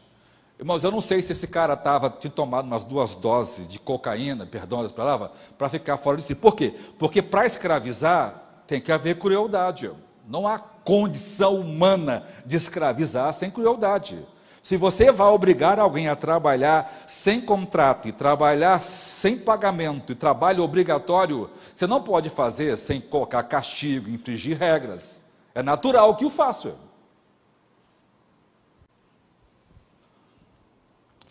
[0.58, 4.46] Irmãos, eu não sei se esse cara estava te tomado umas duas doses de cocaína,
[4.46, 6.34] perdão das palavras, para ficar fora de si.
[6.34, 6.74] Por quê?
[6.98, 9.92] Porque para escravizar tem que haver crueldade.
[10.28, 14.18] Não há condição humana de escravizar sem crueldade.
[14.64, 20.64] Se você vai obrigar alguém a trabalhar sem contrato e trabalhar sem pagamento e trabalho
[20.64, 25.22] obrigatório, você não pode fazer sem colocar castigo, infringir regras.
[25.54, 26.74] É natural que o faça.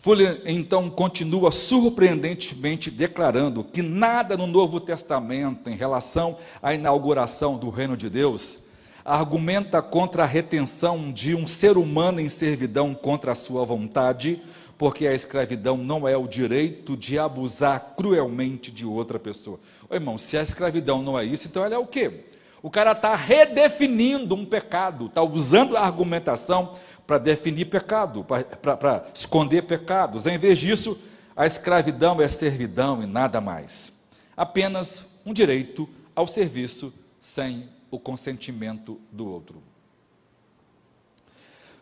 [0.05, 7.71] Fuller então continua surpreendentemente declarando que nada no Novo Testamento em relação à inauguração do
[7.71, 8.59] reino de Deus
[9.03, 14.43] argumenta contra a retenção de um ser humano em servidão contra a sua vontade,
[14.77, 19.59] porque a escravidão não é o direito de abusar cruelmente de outra pessoa.
[19.89, 22.25] Ô, irmão, se a escravidão não é isso, então ela é o quê?
[22.61, 26.73] O cara está redefinindo um pecado, está usando a argumentação
[27.05, 30.25] para definir pecado, para esconder pecados.
[30.25, 31.01] Em vez disso,
[31.35, 33.93] a escravidão é servidão e nada mais.
[34.35, 39.61] Apenas um direito ao serviço sem o consentimento do outro.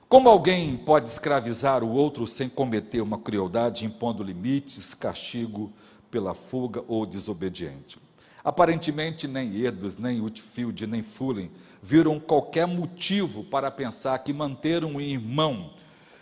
[0.10, 5.74] Como alguém pode escravizar o outro sem cometer uma crueldade, impondo limites, castigo
[6.12, 7.98] pela fuga ou desobediente?
[8.44, 11.50] Aparentemente, nem Edwards, nem Whitfield, nem Fullen
[11.84, 15.72] viram qualquer motivo para pensar que manter um irmão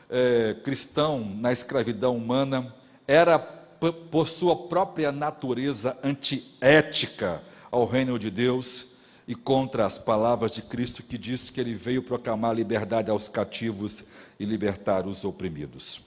[0.09, 2.73] é, cristão na escravidão humana
[3.07, 8.95] era, por sua própria natureza, antiética ao reino de Deus
[9.27, 14.03] e contra as palavras de Cristo que diz que ele veio proclamar liberdade aos cativos
[14.39, 16.01] e libertar os oprimidos.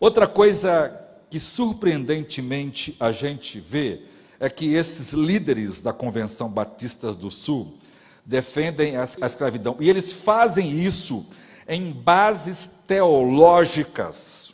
[0.00, 0.98] Outra coisa
[1.28, 4.00] que surpreendentemente a gente vê
[4.40, 7.74] é que esses líderes da Convenção Batistas do Sul
[8.28, 11.26] defendem a escravidão e eles fazem isso
[11.66, 14.52] em bases teológicas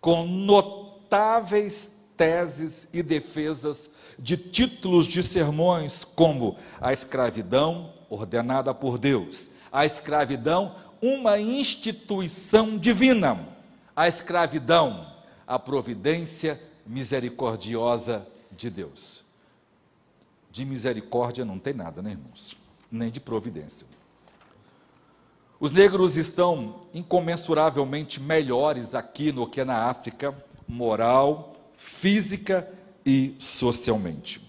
[0.00, 9.48] com notáveis teses e defesas de títulos de sermões como a escravidão ordenada por Deus,
[9.70, 13.48] a escravidão, uma instituição divina,
[13.94, 15.14] a escravidão,
[15.46, 19.22] a providência misericordiosa de Deus.
[20.50, 22.59] De misericórdia não tem nada, né, irmãos?
[22.90, 23.86] Nem de providência.
[25.60, 30.34] Os negros estão incomensuravelmente melhores aqui no que na África,
[30.66, 32.66] moral, física
[33.04, 34.40] e socialmente.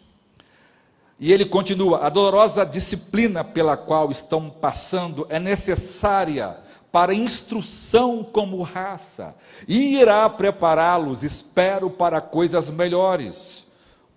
[1.19, 6.57] E ele continua: a dolorosa disciplina pela qual estão passando é necessária
[6.91, 9.33] para instrução como raça,
[9.67, 13.65] e irá prepará-los, espero, para coisas melhores.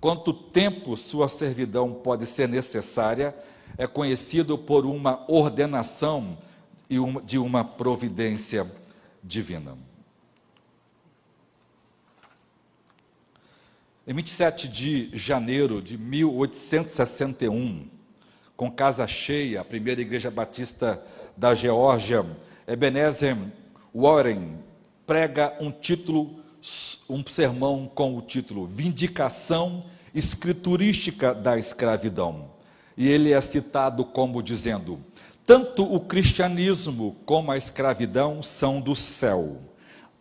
[0.01, 3.35] Quanto tempo sua servidão pode ser necessária
[3.77, 6.39] é conhecido por uma ordenação
[7.25, 8.71] de uma providência
[9.23, 9.77] divina.
[14.07, 17.89] Em 27 de janeiro de 1861,
[18.55, 21.03] com casa cheia, a primeira igreja batista
[21.37, 22.25] da Geórgia,
[22.69, 23.37] Ebenezer
[23.95, 24.59] Warren
[25.07, 26.39] prega um título,
[27.09, 32.54] um sermão com o título Vindicação Escriturística da Escravidão.
[32.97, 35.01] E ele é citado como dizendo:
[35.47, 39.59] Tanto o cristianismo como a escravidão são do céu.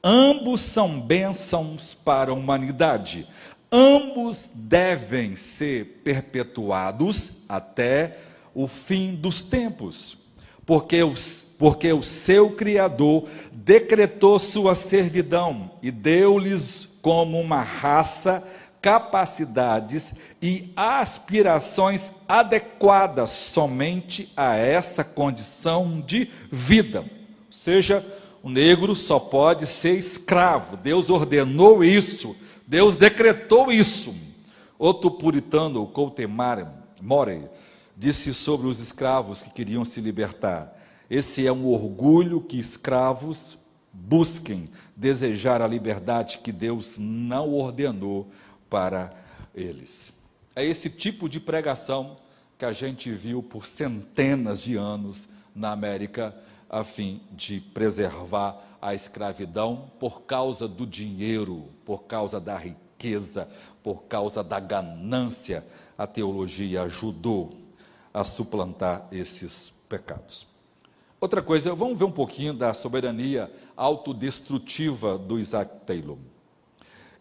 [0.03, 3.27] Ambos são bênçãos para a humanidade.
[3.71, 8.17] Ambos devem ser perpetuados até
[8.53, 10.17] o fim dos tempos,
[10.65, 18.45] porque os porque o seu Criador decretou sua servidão e deu-lhes como uma raça
[18.83, 26.99] capacidades e aspirações adequadas somente a essa condição de vida.
[26.99, 27.07] Ou
[27.49, 28.05] seja,
[28.43, 30.75] o negro só pode ser escravo.
[30.75, 32.35] Deus ordenou isso,
[32.67, 34.13] Deus decretou isso.
[34.77, 36.65] Outro puritano, o Coutemare
[37.01, 37.47] Morey,
[37.95, 40.77] disse sobre os escravos que queriam se libertar:
[41.09, 43.57] esse é um orgulho que escravos
[43.93, 48.29] busquem desejar a liberdade que Deus não ordenou
[48.73, 49.13] para
[49.53, 50.11] eles.
[50.55, 52.17] É esse tipo de pregação
[52.57, 56.35] que a gente viu por centenas de anos na América,
[56.67, 63.47] a fim de preservar a escravidão por causa do dinheiro, por causa da riqueza,
[63.83, 65.63] por causa da ganância.
[65.95, 67.51] A teologia ajudou
[68.11, 70.47] a suplantar esses pecados.
[71.21, 76.17] Outra coisa, vamos ver um pouquinho da soberania autodestrutiva do Isaac Taylor.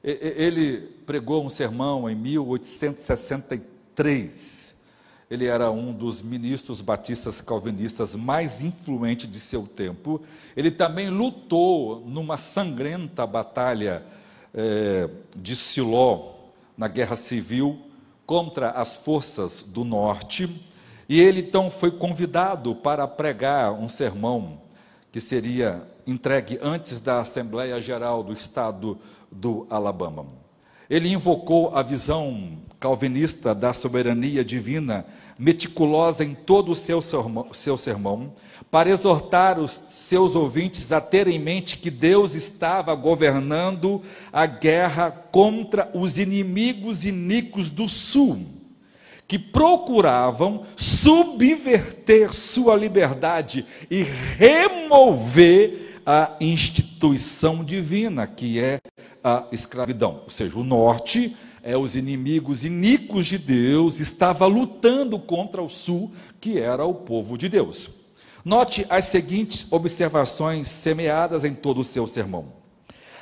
[0.03, 4.75] Ele pregou um sermão em 1863.
[5.31, 10.21] Ele era um dos ministros batistas calvinistas mais influentes de seu tempo.
[10.57, 14.05] Ele também lutou numa sangrenta batalha
[14.53, 16.33] é, de Siló,
[16.77, 17.79] na guerra civil,
[18.27, 20.51] contra as forças do norte
[21.13, 24.63] e ele então foi convidado para pregar um sermão
[25.11, 28.99] que seria entregue antes da Assembleia Geral do Estado
[29.33, 30.27] do Alabama.
[30.89, 35.07] Ele invocou a visão calvinista da soberania divina,
[35.39, 38.33] meticulosa em todo o seu sermão, seu sermão,
[38.71, 44.03] para exortar os seus ouvintes a ter em mente que Deus estava governando
[44.33, 48.63] a guerra contra os inimigos iníquos do sul
[49.33, 58.81] que procuravam subverter sua liberdade e remover a instituição divina, que é
[59.23, 60.21] a escravidão.
[60.25, 66.13] Ou seja, o norte é os inimigos iníquos de Deus, estava lutando contra o sul,
[66.41, 67.89] que era o povo de Deus.
[68.45, 72.61] Note as seguintes observações semeadas em todo o seu sermão.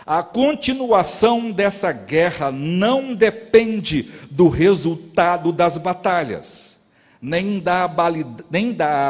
[0.07, 6.79] A continuação dessa guerra não depende do resultado das batalhas,
[7.21, 7.85] nem da,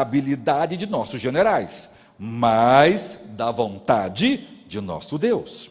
[0.00, 1.88] habilidade de nossos generais,
[2.22, 5.70] mas da vontade de nosso Deus.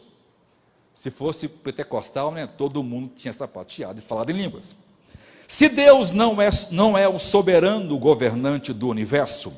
[0.92, 4.74] Se fosse pentecostal, né, todo mundo tinha sapateado e falado em línguas.
[5.46, 9.52] Se Deus não é, não é o soberano governante do universo,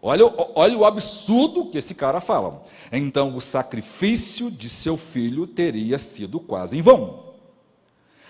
[0.00, 0.24] Olha,
[0.54, 2.64] olha o absurdo que esse cara fala.
[2.92, 7.27] Então, o sacrifício de seu filho teria sido quase em vão.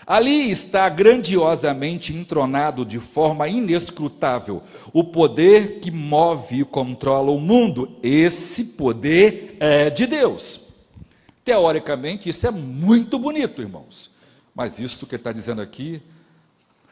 [0.09, 7.95] Ali está grandiosamente entronado de forma inescrutável o poder que move e controla o mundo.
[8.03, 10.63] Esse poder é de Deus.
[11.45, 14.11] Teoricamente, isso é muito bonito, irmãos.
[14.55, 16.01] Mas isso que está dizendo aqui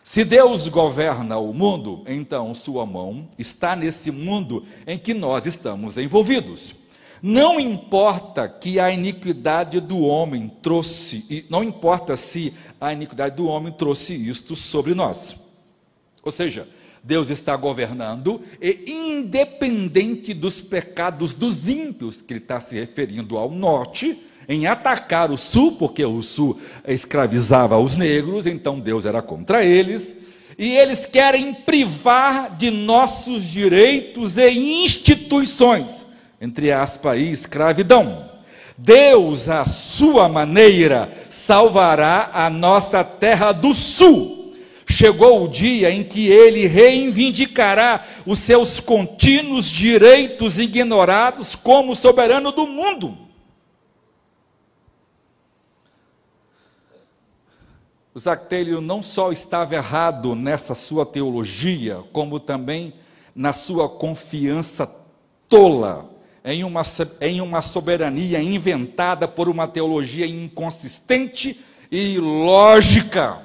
[0.03, 5.97] se Deus governa o mundo, então sua mão está nesse mundo em que nós estamos
[5.97, 6.75] envolvidos.
[7.23, 13.73] Não importa que a iniquidade do homem trouxe, não importa se a iniquidade do homem
[13.73, 15.37] trouxe isto sobre nós.
[16.23, 16.69] Ou seja,
[17.03, 23.51] Deus está governando e independente dos pecados dos ímpios, que ele está se referindo ao
[23.51, 29.65] norte, em atacar o sul, porque o sul escravizava os negros, então Deus era contra
[29.65, 30.17] eles,
[30.59, 36.06] e eles querem privar de nossos direitos e instituições,
[36.41, 38.31] entre aspas, escravidão.
[38.77, 44.55] Deus, à sua maneira, salvará a nossa terra do sul.
[44.89, 52.67] Chegou o dia em que ele reivindicará os seus contínuos direitos ignorados como soberano do
[52.67, 53.17] mundo.
[58.15, 62.95] O Zactélio não só estava errado nessa sua teologia, como também
[63.35, 64.91] na sua confiança
[65.49, 66.16] tola
[66.47, 66.83] em uma,
[67.21, 73.43] em uma soberania inventada por uma teologia inconsistente e ilógica,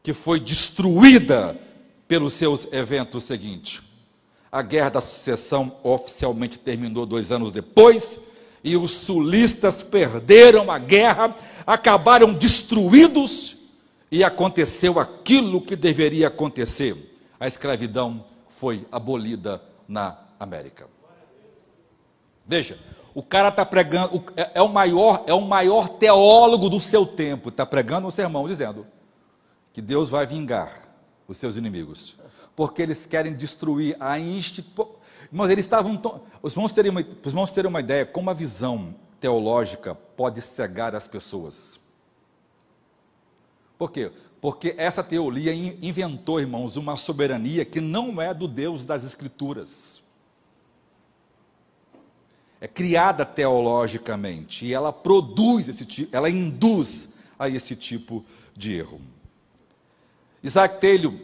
[0.00, 1.58] que foi destruída
[2.06, 3.82] pelos seus eventos seguintes.
[4.52, 8.20] A guerra da sucessão oficialmente terminou dois anos depois,
[8.62, 11.34] e os sulistas perderam a guerra,
[11.66, 13.56] acabaram destruídos
[14.12, 16.94] e aconteceu aquilo que deveria acontecer.
[17.38, 20.99] A escravidão foi abolida na América.
[22.50, 22.76] Veja,
[23.14, 27.48] o cara está pregando, é, é, o maior, é o maior teólogo do seu tempo,
[27.48, 28.84] está pregando um sermão dizendo
[29.72, 30.82] que Deus vai vingar
[31.28, 32.16] os seus inimigos,
[32.56, 34.96] porque eles querem destruir a instituição.
[35.30, 36.00] Mas eles estavam.
[36.42, 40.92] Os irmãos, terem uma, os irmãos terem uma ideia como a visão teológica pode cegar
[40.92, 41.78] as pessoas.
[43.78, 44.10] Por quê?
[44.40, 49.99] Porque essa teoria inventou, irmãos, uma soberania que não é do Deus das Escrituras.
[52.60, 57.08] É criada teologicamente e ela produz esse ela induz
[57.38, 59.00] a esse tipo de erro.
[60.42, 61.18] Isaac Telho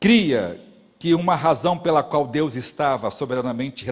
[0.00, 0.60] cria
[0.98, 3.84] que uma razão pela qual Deus estava soberanamente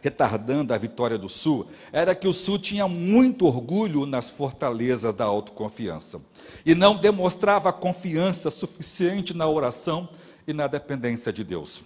[0.00, 5.24] retardando a vitória do Sul era que o Sul tinha muito orgulho nas fortalezas da
[5.24, 6.20] autoconfiança
[6.64, 10.08] e não demonstrava confiança suficiente na oração
[10.46, 11.82] e na dependência de Deus.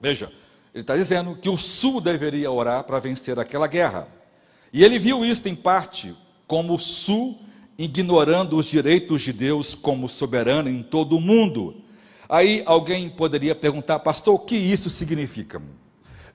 [0.00, 0.32] Veja,
[0.74, 4.08] ele está dizendo que o Sul deveria orar para vencer aquela guerra.
[4.72, 6.14] E ele viu isso em parte
[6.46, 7.38] como o Sul
[7.76, 11.82] ignorando os direitos de Deus como soberano em todo o mundo
[12.30, 15.60] Aí alguém poderia perguntar, pastor, o que isso significa?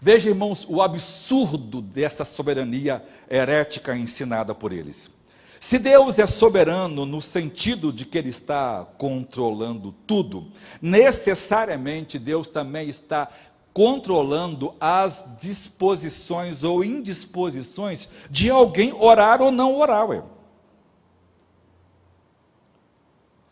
[0.02, 5.10] Veja, irmãos, o absurdo dessa soberania herética ensinada por eles.
[5.58, 12.90] Se Deus é soberano no sentido de que Ele está controlando tudo, necessariamente Deus também
[12.90, 13.30] está
[13.76, 20.08] controlando as disposições ou indisposições de alguém orar ou não orar.
[20.08, 20.24] Ué.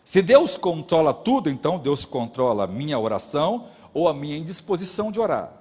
[0.01, 5.19] Se Deus controla tudo, então Deus controla a minha oração ou a minha indisposição de
[5.19, 5.51] orar.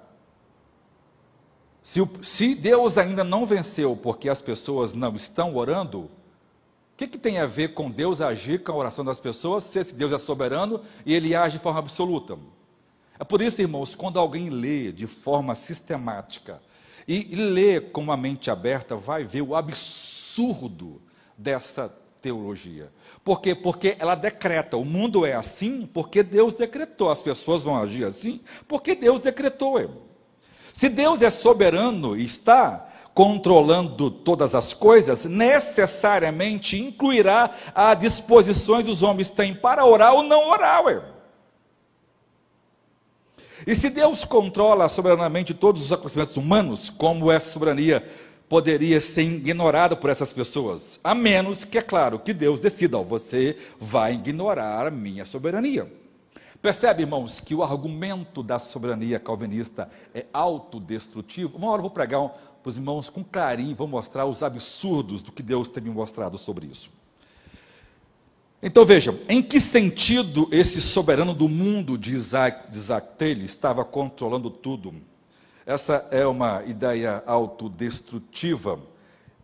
[1.83, 6.09] Se, se Deus ainda não venceu porque as pessoas não estão orando, o
[6.97, 9.93] que, que tem a ver com Deus agir com a oração das pessoas, se esse
[9.93, 12.39] Deus é soberano e ele age de forma absoluta?
[13.23, 16.61] É por isso, irmãos, quando alguém lê de forma sistemática
[17.07, 21.01] e lê com uma mente aberta, vai ver o absurdo
[21.39, 21.89] dessa
[22.21, 22.91] teologia.
[23.23, 23.55] Por quê?
[23.55, 28.41] Porque ela decreta, o mundo é assim porque Deus decretou, as pessoas vão agir assim
[28.67, 30.05] porque Deus decretou.
[30.73, 39.01] Se Deus é soberano e está controlando todas as coisas, necessariamente incluirá as disposições dos
[39.01, 40.83] homens têm para orar ou não orar.
[40.87, 41.12] Ué.
[43.67, 48.05] E se Deus controla soberanamente todos os acontecimentos humanos, como é soberania
[48.49, 53.57] poderia ser ignorado por essas pessoas, a menos que, é claro, que Deus decida, você
[53.81, 55.91] vai ignorar a minha soberania.
[56.61, 61.57] Percebe, irmãos, que o argumento da soberania calvinista é autodestrutivo?
[61.57, 62.29] Uma hora eu vou pregar
[62.63, 66.37] para os irmãos com carinho, vou mostrar os absurdos do que Deus tem me mostrado
[66.37, 66.91] sobre isso.
[68.63, 73.85] Então vejam, em que sentido esse soberano do mundo de Isaac, de Isaac Taylor estava
[73.85, 74.95] controlando tudo?
[75.67, 78.79] Essa é uma ideia autodestrutiva.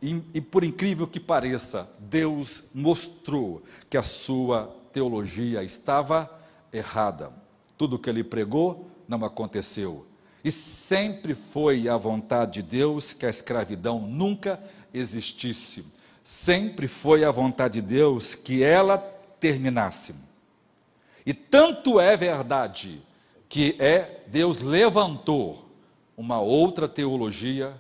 [0.01, 6.31] E, e, por incrível que pareça, Deus mostrou que a sua teologia estava
[6.73, 7.33] errada.
[7.77, 10.07] Tudo o que ele pregou não aconteceu.
[10.45, 14.61] E sempre foi a vontade de Deus que a escravidão nunca
[14.95, 15.98] existisse.
[16.31, 18.99] Sempre foi a vontade de Deus que ela
[19.41, 20.15] terminasse.
[21.25, 23.01] E tanto é verdade
[23.49, 25.67] que é Deus levantou
[26.15, 27.75] uma outra teologia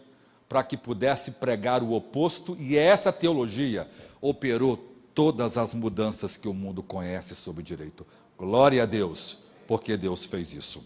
[0.48, 3.86] para que pudesse pregar o oposto, e essa teologia
[4.18, 4.78] operou
[5.14, 8.06] todas as mudanças que o mundo conhece sobre direito.
[8.38, 10.82] Glória a Deus, porque Deus fez isso.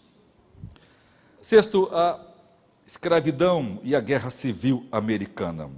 [1.40, 2.18] Sexto, a
[2.84, 5.70] escravidão e a guerra civil americana.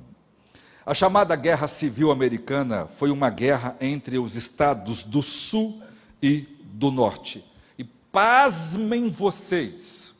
[0.86, 5.82] A chamada Guerra Civil Americana foi uma guerra entre os estados do Sul
[6.22, 7.42] e do Norte.
[7.78, 10.14] E pasmem vocês,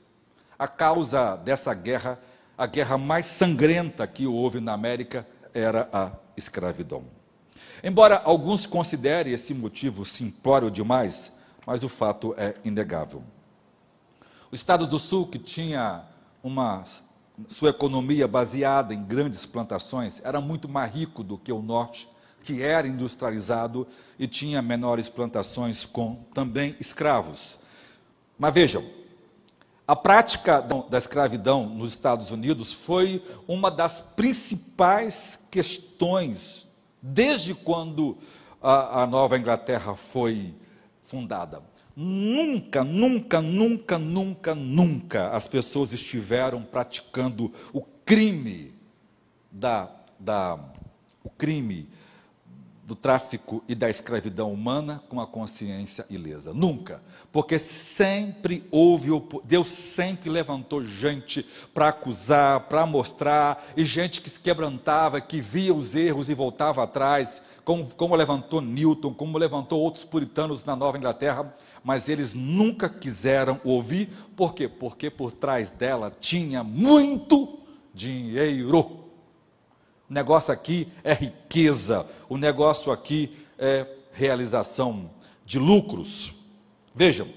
[0.58, 2.18] a causa dessa guerra,
[2.56, 7.04] a guerra mais sangrenta que houve na América, era a escravidão.
[7.82, 11.30] Embora alguns considerem esse motivo simplório demais,
[11.66, 13.22] mas o fato é inegável.
[14.50, 16.04] O Estado do Sul, que tinha
[16.42, 16.82] uma
[17.48, 22.08] sua economia baseada em grandes plantações, era muito mais rico do que o Norte,
[22.42, 23.86] que era industrializado
[24.18, 27.58] e tinha menores plantações com também escravos.
[28.38, 28.84] Mas vejam,
[29.86, 36.66] a prática da escravidão nos Estados Unidos foi uma das principais questões
[37.02, 38.16] desde quando
[38.62, 40.54] a, a Nova Inglaterra foi
[41.04, 41.62] fundada.
[41.96, 48.74] Nunca, nunca, nunca, nunca, nunca as pessoas estiveram praticando o crime
[49.50, 49.88] da,
[50.18, 50.58] da
[51.22, 51.88] o crime
[52.86, 56.52] do tráfico e da escravidão humana com a consciência ilesa.
[56.52, 57.00] Nunca.
[57.32, 59.08] Porque sempre houve,
[59.44, 65.72] Deus sempre levantou gente para acusar, para mostrar, e gente que se quebrantava, que via
[65.72, 70.98] os erros e voltava atrás, como, como levantou Newton, como levantou outros puritanos na Nova
[70.98, 71.54] Inglaterra,
[71.84, 74.66] mas eles nunca quiseram ouvir, por quê?
[74.66, 77.58] Porque por trás dela tinha muito
[77.92, 78.80] dinheiro.
[80.08, 85.10] O negócio aqui é riqueza, o negócio aqui é realização
[85.44, 86.32] de lucros.
[86.94, 87.28] Vejam,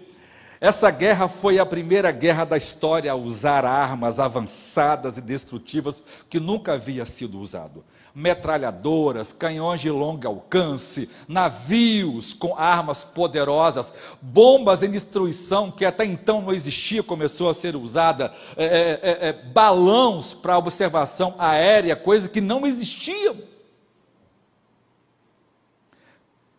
[0.62, 6.40] essa guerra foi a primeira guerra da história a usar armas avançadas e destrutivas que
[6.40, 7.84] nunca havia sido usado
[8.18, 16.42] metralhadoras, canhões de longo alcance, navios com armas poderosas, bombas em destruição que até então
[16.42, 22.28] não existia, começou a ser usada, é, é, é, é balões para observação aérea, coisa
[22.28, 23.36] que não existia.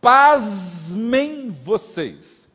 [0.01, 2.47] Pasmem vocês,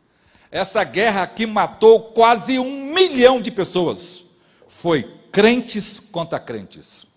[0.49, 4.23] essa guerra que matou quase um milhão de pessoas
[4.65, 7.11] foi crentes contra crentes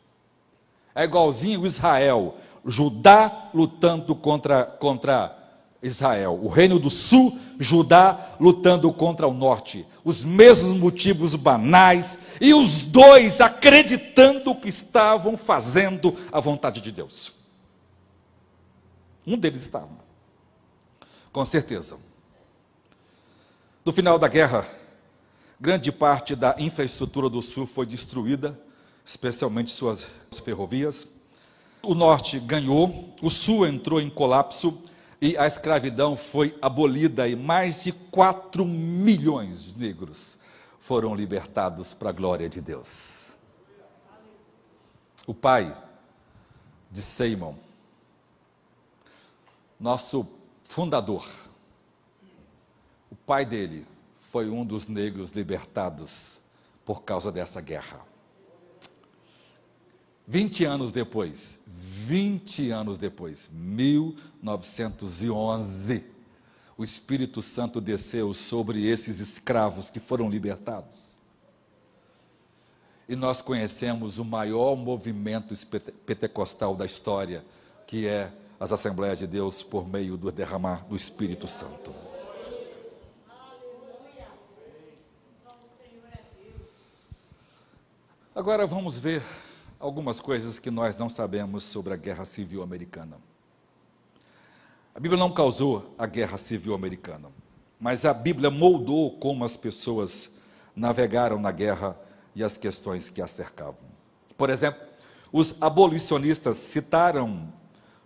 [0.96, 5.36] é igualzinho Israel, Judá lutando contra, contra
[5.82, 12.54] Israel, o reino do sul, Judá lutando contra o norte, os mesmos motivos banais, e
[12.54, 17.32] os dois acreditando que estavam fazendo a vontade de Deus.
[19.26, 19.88] Um deles estava,
[21.30, 21.98] com certeza.
[23.84, 24.66] No final da guerra,
[25.60, 28.58] grande parte da infraestrutura do sul foi destruída
[29.06, 30.04] especialmente suas
[30.44, 31.06] ferrovias.
[31.80, 34.82] O norte ganhou, o sul entrou em colapso
[35.22, 40.36] e a escravidão foi abolida e mais de 4 milhões de negros
[40.80, 43.36] foram libertados para a glória de Deus.
[45.24, 45.76] O pai
[46.90, 47.54] de Seymour,
[49.78, 50.26] nosso
[50.64, 51.24] fundador,
[53.10, 53.86] o pai dele
[54.32, 56.38] foi um dos negros libertados
[56.84, 58.00] por causa dessa guerra.
[60.26, 66.04] 20 anos depois, 20 anos depois, 1911,
[66.76, 71.14] o Espírito Santo desceu sobre esses escravos que foram libertados.
[73.08, 75.54] E nós conhecemos o maior movimento
[76.04, 77.44] pentecostal da história,
[77.86, 81.94] que é as Assembleias de Deus por meio do derramar do Espírito Santo.
[88.34, 89.22] Agora vamos ver
[89.78, 93.16] algumas coisas que nós não sabemos sobre a Guerra Civil Americana.
[94.94, 97.28] A Bíblia não causou a Guerra Civil Americana,
[97.78, 100.32] mas a Bíblia moldou como as pessoas
[100.74, 101.96] navegaram na guerra
[102.34, 103.76] e as questões que a cercavam.
[104.36, 104.80] Por exemplo,
[105.32, 107.52] os abolicionistas citaram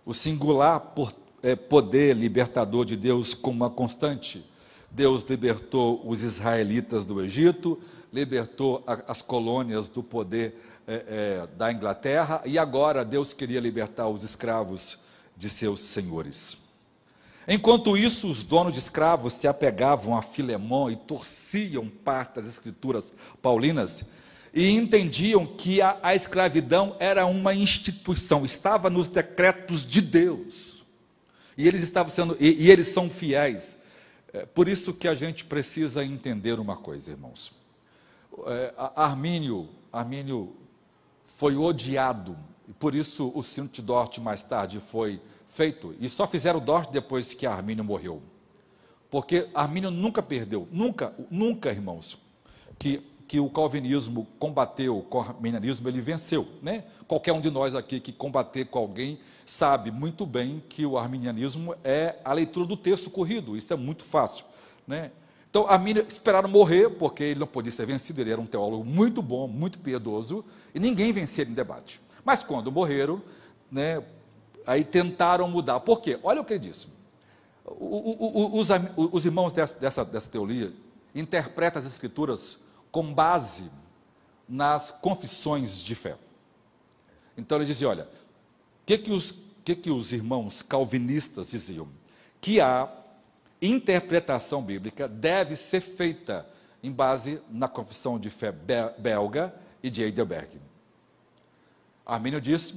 [0.05, 0.93] o singular
[1.41, 4.45] é, poder libertador de Deus como uma constante.
[4.89, 7.79] Deus libertou os israelitas do Egito,
[8.11, 10.55] libertou as colônias do poder
[10.91, 14.99] é, é, da Inglaterra e agora Deus queria libertar os escravos
[15.37, 16.57] de seus senhores.
[17.47, 23.13] Enquanto isso, os donos de escravos se apegavam a Filemão e torciam parte das escrituras
[23.41, 24.03] paulinas
[24.53, 30.83] e entendiam que a, a escravidão era uma instituição, estava nos decretos de Deus.
[31.57, 33.77] E eles estavam sendo, e, e eles são fiéis.
[34.33, 37.53] É, por isso que a gente precisa entender uma coisa, irmãos.
[38.45, 40.55] É, Armínio, Armínio
[41.41, 42.37] foi odiado,
[42.69, 46.91] e por isso o cinto de Dort mais tarde foi feito, e só fizeram Dort
[46.91, 48.21] depois que Armínio morreu.
[49.09, 52.15] Porque Armínio nunca perdeu, nunca, nunca, irmãos,
[52.77, 56.47] que, que o calvinismo combateu o arminianismo, ele venceu.
[56.61, 56.83] Né?
[57.07, 61.73] Qualquer um de nós aqui que combater com alguém sabe muito bem que o arminianismo
[61.83, 64.45] é a leitura do texto corrido, isso é muito fácil.
[64.85, 65.09] Né?
[65.51, 69.21] Então, Armínio esperaram morrer, porque ele não podia ser vencido, ele era um teólogo muito
[69.21, 72.01] bom, muito piedoso, e ninguém vencia em debate.
[72.23, 73.21] Mas quando morreram,
[73.69, 74.01] né,
[74.65, 75.81] aí tentaram mudar.
[75.81, 76.17] Por quê?
[76.23, 76.87] Olha o que ele disse.
[77.65, 78.69] O, o, os,
[79.11, 80.71] os, irmãos dessa, dessa, dessa teoria
[81.13, 82.57] interpretam as escrituras
[82.89, 83.69] com base
[84.47, 86.15] nas confissões de fé.
[87.37, 89.33] Então ele dizia, olha, o que, que, os,
[89.65, 91.89] que, que os irmãos calvinistas diziam?
[92.39, 92.89] Que a
[93.61, 96.47] interpretação bíblica deve ser feita
[96.83, 99.53] em base na confissão de fé belga
[99.83, 100.59] e de Heidelberg.
[102.05, 102.75] Armínio disse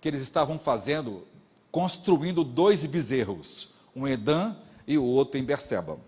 [0.00, 1.26] que eles estavam fazendo,
[1.70, 4.54] construindo dois bezerros, um em Edã
[4.86, 5.98] e o outro em Berseba.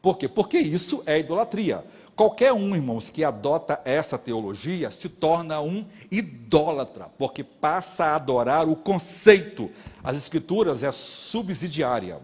[0.00, 0.28] Por quê?
[0.28, 1.84] Porque isso é idolatria.
[2.14, 8.68] Qualquer um, irmãos, que adota essa teologia se torna um idólatra, porque passa a adorar
[8.68, 9.70] o conceito.
[10.02, 12.20] As Escrituras é subsidiária.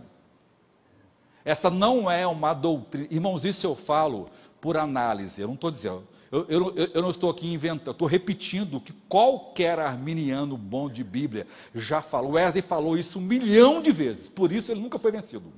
[1.45, 3.09] Essa não é uma doutrina.
[3.11, 4.29] Irmãos, isso eu falo
[4.61, 6.07] por análise, eu não estou dizendo.
[6.31, 11.03] Eu, eu, eu, não estou aqui inventando, estou repetindo o que qualquer arminiano bom de
[11.03, 12.33] Bíblia já falou.
[12.33, 15.53] Wesley falou isso um milhão de vezes, por isso ele nunca foi vencido.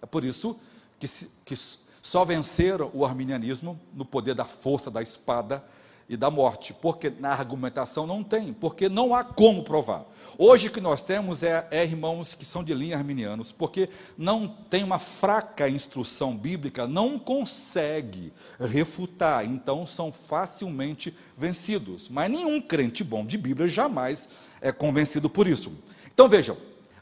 [0.00, 0.56] É por isso
[1.00, 1.08] que,
[1.44, 1.56] que
[2.00, 5.64] só venceram o arminianismo no poder da força da espada
[6.08, 10.04] e da morte, porque na argumentação não tem, porque não há como provar.
[10.36, 14.48] Hoje o que nós temos é, é, irmãos que são de linha arminianos, porque não
[14.48, 22.08] tem uma fraca instrução bíblica, não consegue refutar, então são facilmente vencidos.
[22.08, 24.28] Mas nenhum crente bom de Bíblia jamais
[24.60, 25.72] é convencido por isso.
[26.12, 26.56] Então vejam,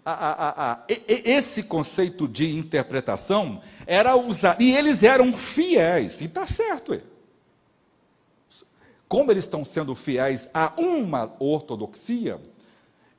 [0.04, 6.46] a, a, a, esse conceito de interpretação era usado, e eles eram fiéis, e está
[6.46, 7.00] certo.
[9.08, 12.40] Como eles estão sendo fiéis a uma ortodoxia,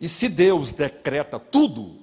[0.03, 1.95] e se Deus decreta tudo,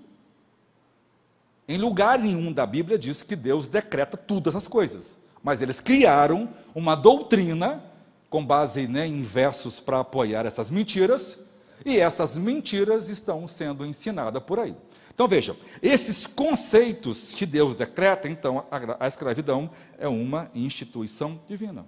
[1.69, 5.19] em lugar nenhum da Bíblia diz que Deus decreta todas as coisas.
[5.43, 7.85] Mas eles criaram uma doutrina
[8.31, 11.41] com base né, em versos para apoiar essas mentiras,
[11.85, 14.75] e essas mentiras estão sendo ensinadas por aí.
[15.15, 21.85] Então vejam, esses conceitos que Deus decreta, então a, a escravidão é uma instituição divina.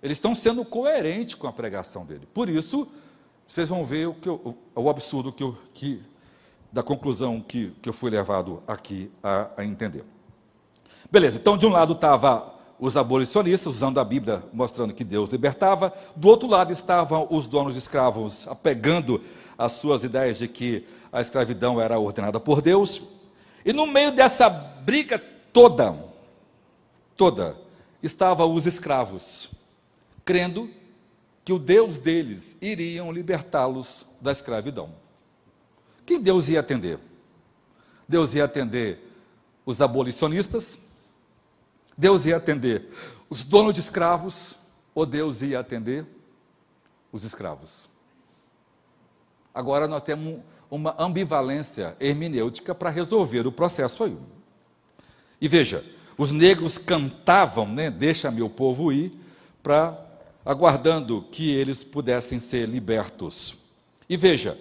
[0.00, 2.28] Eles estão sendo coerentes com a pregação dele.
[2.32, 2.86] Por isso,
[3.46, 6.02] vocês vão ver o, que eu, o absurdo que, eu, que
[6.72, 10.04] da conclusão que, que eu fui levado aqui a, a entender.
[11.10, 15.92] Beleza, então de um lado estava os abolicionistas, usando a Bíblia, mostrando que Deus libertava,
[16.16, 19.20] do outro lado estavam os donos de escravos, apegando
[19.56, 23.02] as suas ideias de que a escravidão era ordenada por Deus,
[23.64, 25.22] e no meio dessa briga
[25.52, 25.96] toda,
[27.16, 27.56] toda,
[28.02, 29.50] estavam os escravos,
[30.24, 30.68] crendo
[31.44, 34.94] que o Deus deles iriam libertá-los da escravidão.
[36.06, 36.98] Quem Deus ia atender?
[38.08, 38.98] Deus ia atender
[39.64, 40.78] os abolicionistas,
[41.96, 42.88] Deus ia atender
[43.28, 44.56] os donos de escravos,
[44.94, 46.06] ou Deus ia atender
[47.12, 47.88] os escravos.
[49.52, 50.40] Agora nós temos
[50.70, 54.16] uma ambivalência hermenêutica para resolver o processo aí.
[55.40, 55.84] E veja,
[56.16, 59.12] os negros cantavam, né, deixa meu povo ir,
[59.62, 60.03] para
[60.44, 63.56] aguardando que eles pudessem ser libertos.
[64.08, 64.58] E veja,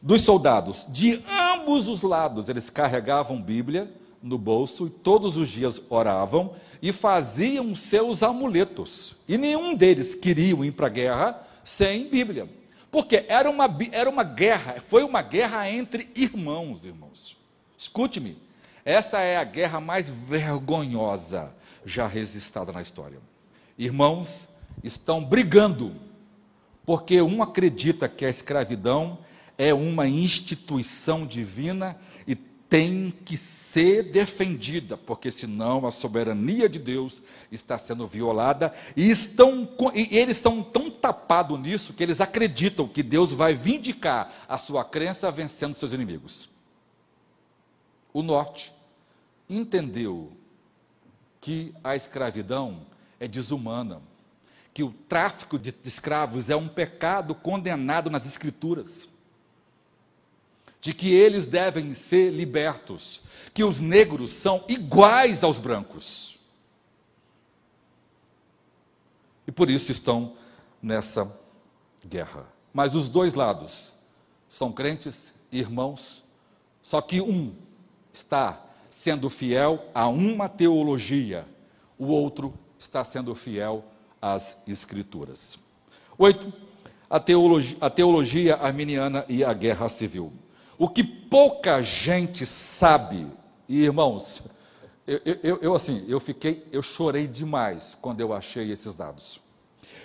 [0.00, 3.90] dos soldados, de ambos os lados, eles carregavam Bíblia
[4.22, 9.16] no bolso e todos os dias oravam e faziam seus amuletos.
[9.28, 12.48] E nenhum deles queria ir para a guerra sem Bíblia.
[12.90, 17.36] Porque era uma, era uma guerra, foi uma guerra entre irmãos, irmãos.
[17.76, 18.38] Escute-me,
[18.84, 21.52] essa é a guerra mais vergonhosa
[21.84, 23.18] já registrada na história.
[23.76, 24.46] Irmãos
[24.82, 25.94] estão brigando,
[26.84, 29.18] porque um acredita que a escravidão
[29.56, 31.96] é uma instituição divina
[32.26, 39.10] e tem que ser defendida, porque senão a soberania de Deus está sendo violada e
[39.10, 44.58] estão e eles são tão tapados nisso que eles acreditam que Deus vai vindicar a
[44.58, 46.48] sua crença vencendo seus inimigos.
[48.12, 48.72] O norte
[49.48, 50.32] entendeu
[51.40, 52.86] que a escravidão
[53.20, 54.00] é desumana
[54.74, 59.08] que o tráfico de escravos é um pecado condenado nas Escrituras,
[60.80, 63.22] de que eles devem ser libertos,
[63.54, 66.40] que os negros são iguais aos brancos.
[69.46, 70.36] E por isso estão
[70.82, 71.32] nessa
[72.04, 72.44] guerra.
[72.72, 73.94] Mas os dois lados
[74.48, 76.24] são crentes, irmãos,
[76.82, 77.54] só que um
[78.12, 81.46] está sendo fiel a uma teologia,
[81.96, 83.84] o outro está sendo fiel
[84.24, 85.58] as Escrituras.
[86.16, 86.50] Oito,
[87.10, 90.32] a teologia, a teologia arminiana e a guerra civil.
[90.78, 93.26] O que pouca gente sabe,
[93.68, 94.42] e irmãos,
[95.06, 99.38] eu, eu, eu, assim, eu fiquei, eu chorei demais quando eu achei esses dados.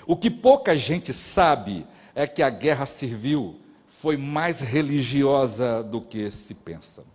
[0.06, 3.58] O que pouca gente sabe é que a guerra civil
[3.88, 7.06] foi mais religiosa do que se pensa.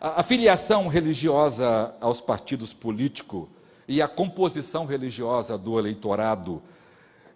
[0.00, 3.48] A, a filiação religiosa aos partidos políticos
[3.92, 6.62] e a composição religiosa do eleitorado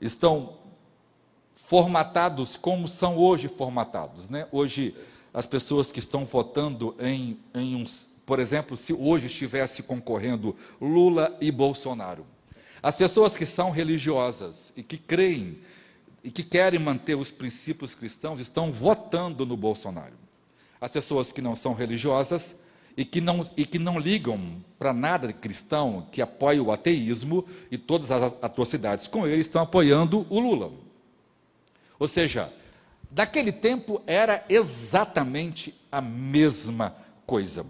[0.00, 0.56] estão
[1.52, 4.30] formatados como são hoje formatados.
[4.30, 4.48] Né?
[4.50, 4.94] Hoje,
[5.34, 7.84] as pessoas que estão votando em, em.
[8.24, 12.24] Por exemplo, se hoje estivesse concorrendo Lula e Bolsonaro.
[12.82, 15.58] As pessoas que são religiosas e que creem
[16.24, 20.14] e que querem manter os princípios cristãos estão votando no Bolsonaro.
[20.80, 22.56] As pessoas que não são religiosas
[22.96, 27.44] e que não, e que não ligam para nada de cristão, que apoia o ateísmo
[27.70, 30.72] e todas as atrocidades com ele, estão apoiando o Lula.
[31.98, 32.52] Ou seja,
[33.10, 36.94] daquele tempo era exatamente a mesma
[37.26, 37.66] coisa.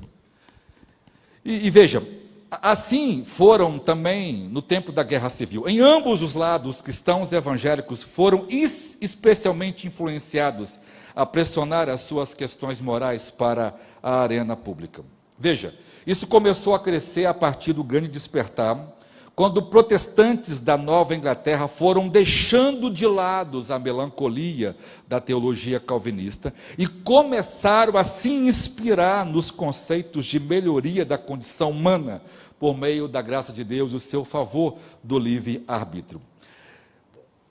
[1.44, 2.02] E, e veja,
[2.50, 5.68] assim foram também no tempo da Guerra Civil.
[5.68, 10.78] Em ambos os lados, cristãos e evangélicos foram especialmente influenciados
[11.14, 15.02] a pressionar as suas questões morais para a arena pública.
[15.39, 15.74] Veja,
[16.07, 18.97] isso começou a crescer a partir do grande despertar,
[19.34, 24.74] quando protestantes da Nova Inglaterra foram deixando de lado a melancolia
[25.07, 32.22] da teologia calvinista e começaram a se inspirar nos conceitos de melhoria da condição humana
[32.59, 36.22] por meio da graça de Deus e o seu favor do livre-arbítrio.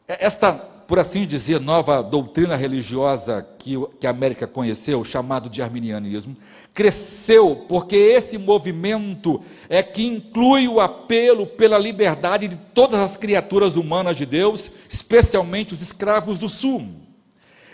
[0.08, 6.38] Esta por assim dizer, nova doutrina religiosa que, que a América conheceu, chamado de arminianismo,
[6.76, 13.78] cresceu porque esse movimento é que inclui o apelo pela liberdade de todas as criaturas
[13.78, 16.86] humanas de Deus, especialmente os escravos do sul.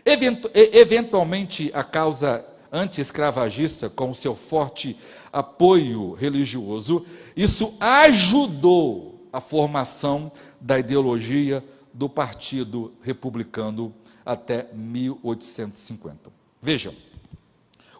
[0.06, 4.96] Eventu eventualmente, a causa anti-escravagista, com o seu forte
[5.34, 13.94] apoio religioso, isso ajudou a formação da ideologia do Partido Republicano
[14.24, 16.32] até 1850.
[16.62, 16.94] Vejam,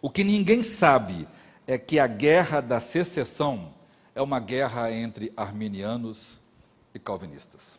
[0.02, 1.28] o que ninguém sabe
[1.66, 3.72] é que a guerra da secessão
[4.14, 6.38] é uma guerra entre arminianos
[6.92, 7.78] e calvinistas.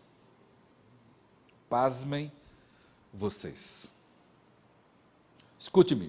[1.70, 2.32] Pasmem
[3.14, 3.92] vocês.
[5.60, 6.08] Escute-me.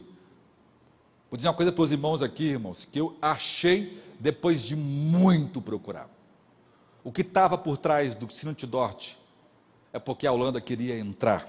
[1.29, 5.61] Vou dizer uma coisa para os irmãos aqui, irmãos, que eu achei depois de muito
[5.61, 6.09] procurar.
[7.03, 9.15] O que estava por trás do Sino de Dort
[9.93, 11.49] é porque a Holanda queria entrar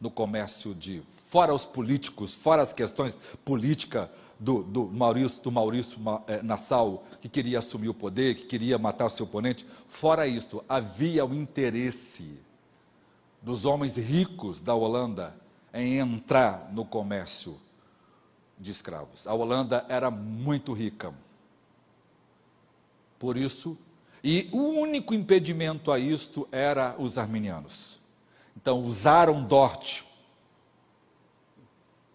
[0.00, 4.08] no comércio de, fora os políticos, fora as questões políticas
[4.38, 9.06] do, do Maurício, do Maurício é, Nassau, que queria assumir o poder, que queria matar
[9.06, 12.36] o seu oponente, fora isto, havia o interesse
[13.40, 15.34] dos homens ricos da Holanda
[15.72, 17.56] em entrar no comércio
[18.58, 19.24] de escravos.
[19.24, 21.14] A Holanda era muito rica.
[23.20, 23.78] Por isso,
[24.22, 28.00] e o único impedimento a isto era os arminianos.
[28.56, 30.09] Então usaram Dort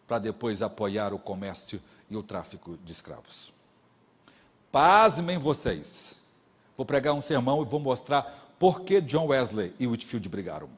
[0.08, 3.54] para depois apoiar o comércio e o tráfico de escravos.
[4.72, 6.20] Pasmem vocês.
[6.76, 10.70] Vou pregar um sermão e vou mostrar por que John Wesley e Whitfield brigaram.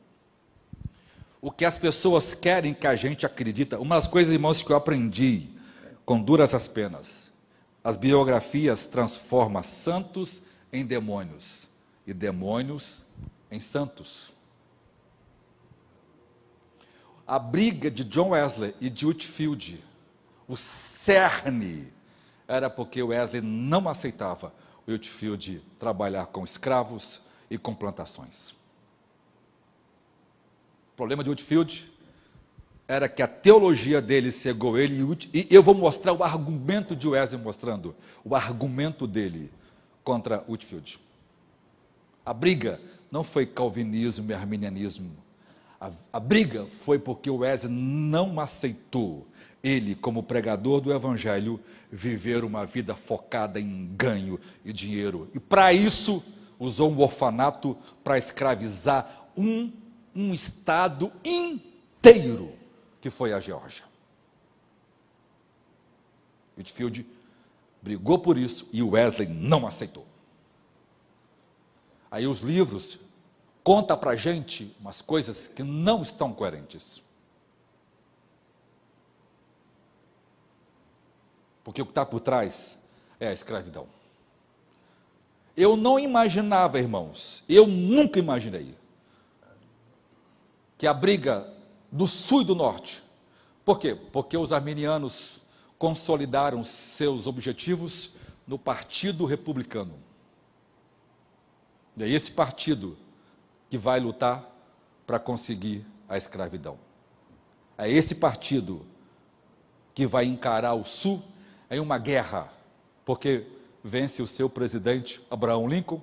[1.41, 3.79] O que as pessoas querem que a gente acredita.
[3.79, 5.49] Uma das coisas, irmãos, que eu aprendi
[6.05, 7.31] com duras as penas.
[7.83, 11.69] As biografias transformam santos em demônios
[12.05, 13.05] e demônios
[13.49, 14.33] em santos.
[17.27, 19.83] A briga de John Wesley e de Whitfield,
[20.47, 21.91] o cerne,
[22.47, 24.53] era porque Wesley não aceitava
[24.87, 28.51] Whitfield trabalhar com escravos e com plantações.
[30.93, 31.91] O problema de Whitfield
[32.87, 34.95] era que a teologia dele cegou ele,
[35.33, 39.51] e eu vou mostrar o argumento de Wesley mostrando, o argumento dele
[40.01, 40.97] contra Whitfield.
[42.25, 42.79] A briga
[43.11, 45.26] não foi calvinismo e arminianismo.
[45.79, 49.27] A, a briga foi porque o Wesley não aceitou
[49.63, 51.59] ele, como pregador do evangelho,
[51.91, 55.29] viver uma vida focada em ganho e dinheiro.
[55.33, 56.23] E para isso,
[56.59, 59.71] usou um orfanato para escravizar um,
[60.15, 62.53] um estado inteiro,
[62.99, 63.83] que foi a Geórgia.
[66.57, 67.05] Whitfield
[67.81, 70.05] brigou por isso e Wesley não aceitou.
[72.09, 72.99] Aí os livros
[73.67, 77.03] contam para a gente umas coisas que não estão coerentes.
[81.65, 82.77] Porque o que está por trás
[83.19, 83.85] é a escravidão.
[85.57, 88.73] Eu não imaginava, irmãos, eu nunca imaginei
[90.77, 91.53] que a briga
[91.91, 93.03] do sul e do norte.
[93.65, 93.93] Por quê?
[93.93, 95.41] Porque os arminianos
[95.77, 98.11] consolidaram seus objetivos
[98.47, 99.95] no Partido Republicano.
[101.97, 102.97] E é esse partido
[103.69, 104.47] que vai lutar
[105.05, 106.77] para conseguir a escravidão.
[107.77, 108.85] É esse partido
[109.93, 111.23] que vai encarar o Sul
[111.69, 112.51] em uma guerra,
[113.05, 113.45] porque
[113.83, 116.01] vence o seu presidente Abraão Lincoln,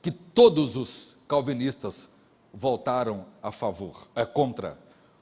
[0.00, 2.08] que todos os calvinistas
[2.52, 4.78] voltaram a favor, é contra,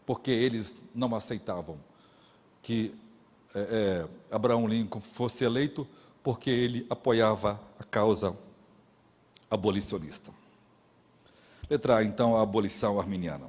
[0.07, 1.79] porque eles não aceitavam
[2.65, 2.95] que
[3.55, 5.87] é, é, Abraão Lincoln fosse eleito
[6.23, 8.37] porque ele apoiava a causa
[9.51, 10.33] abolicionista.
[11.75, 13.47] Letra A, então, a abolição arminiana.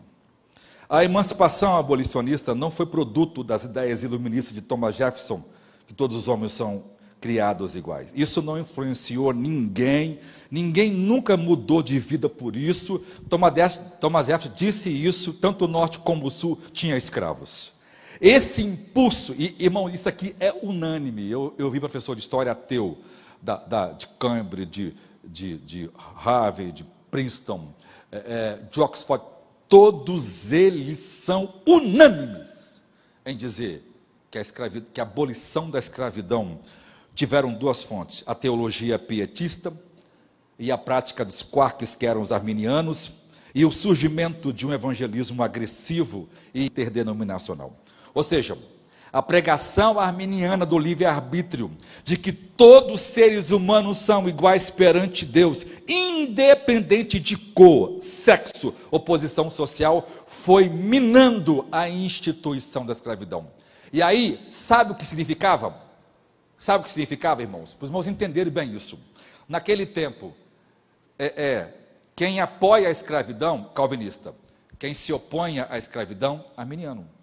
[0.89, 5.43] A emancipação abolicionista não foi produto das ideias iluministas de Thomas Jefferson,
[5.85, 6.85] que todos os homens são
[7.21, 8.11] criados iguais.
[8.15, 10.19] Isso não influenciou ninguém,
[10.49, 12.97] ninguém nunca mudou de vida por isso.
[13.29, 17.73] Thomas Jefferson disse isso, tanto o norte como o sul tinha escravos.
[18.19, 21.29] Esse impulso, e, irmão, isso aqui é unânime.
[21.29, 22.97] Eu, eu vi professor de história ateu
[23.39, 27.73] da, da, de Cambridge, de, de, de Harvard, de Princeton,
[28.15, 29.23] é, é, de Oxford,
[29.67, 32.81] todos eles são unânimes
[33.25, 33.83] em dizer
[34.31, 34.43] que a,
[34.93, 36.59] que a abolição da escravidão
[37.13, 39.73] tiveram duas fontes: a teologia pietista
[40.57, 43.11] e a prática dos quarks, que eram os arminianos,
[43.53, 47.75] e o surgimento de um evangelismo agressivo e interdenominacional.
[48.13, 48.57] Ou seja,
[49.15, 51.71] a pregação arminiana do livre-arbítrio,
[52.03, 58.99] de que todos os seres humanos são iguais perante Deus, independente de cor, sexo ou
[58.99, 63.47] posição social, foi minando a instituição da escravidão.
[63.93, 65.73] E aí, sabe o que significava?
[66.59, 67.73] Sabe o que significava, irmãos?
[67.73, 68.99] Para os irmãos entenderem bem isso.
[69.47, 70.33] Naquele tempo,
[71.17, 71.73] é, é,
[72.17, 74.35] quem apoia a escravidão, calvinista.
[74.77, 77.15] Quem se opõe à escravidão, arminiano.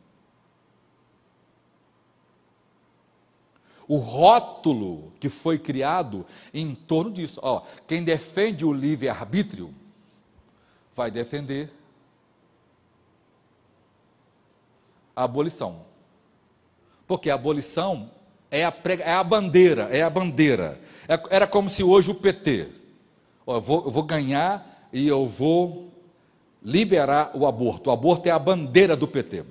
[3.93, 6.25] O rótulo que foi criado
[6.55, 7.39] em torno disso.
[7.43, 9.75] Ó, quem defende o livre-arbítrio
[10.97, 11.71] vai defender
[15.15, 15.83] a abolição.
[17.07, 18.11] Porque a abolição
[18.51, 20.81] é a, prega, é a bandeira, é a bandeira.
[21.07, 22.69] É, era como se hoje o PT,
[23.47, 25.93] ó, eu, vou, eu vou ganhar e eu vou
[26.63, 27.91] liberar o aborto.
[27.91, 29.45] O aborto é a bandeira do PT.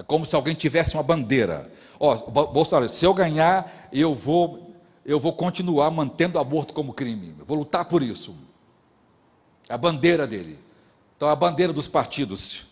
[0.00, 1.70] É como se alguém tivesse uma bandeira.
[1.98, 4.74] Ó, Bolsonaro, se eu ganhar, eu vou,
[5.04, 7.34] eu vou continuar mantendo o aborto como crime.
[7.38, 8.34] Eu vou lutar por isso.
[9.68, 10.58] É a bandeira dele.
[11.16, 12.66] Então, a bandeira dos partidos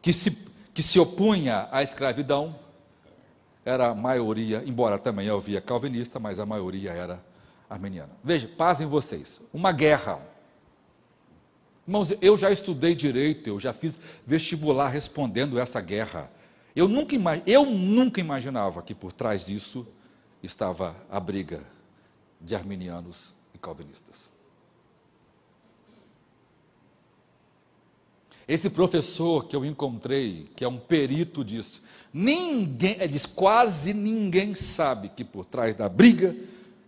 [0.00, 2.54] que se que se opunha à escravidão
[3.64, 7.22] era a maioria, embora também havia calvinista, mas a maioria era
[7.68, 8.10] armeniana.
[8.22, 9.40] Veja, paz em vocês.
[9.52, 10.20] Uma guerra.
[11.86, 16.30] Irmãos, eu já estudei direito, eu já fiz vestibular respondendo essa guerra.
[16.74, 17.14] Eu nunca,
[17.46, 19.86] eu nunca imaginava que por trás disso
[20.42, 21.62] estava a briga
[22.40, 24.30] de arminianos e calvinistas.
[28.46, 34.56] Esse professor que eu encontrei, que é um perito disso, ninguém, ele diz, quase ninguém
[34.56, 36.34] sabe que por trás da briga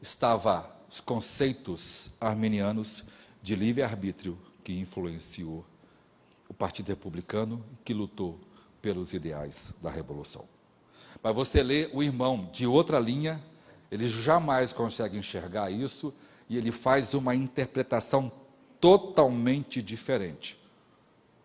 [0.00, 3.04] estava os conceitos arminianos
[3.40, 5.64] de livre-arbítrio que influenciou
[6.48, 8.40] o Partido Republicano, que lutou
[8.82, 10.44] pelos ideais da Revolução.
[11.22, 13.40] Mas você lê o irmão de outra linha,
[13.90, 16.12] ele jamais consegue enxergar isso
[16.48, 18.30] e ele faz uma interpretação
[18.80, 20.60] totalmente diferente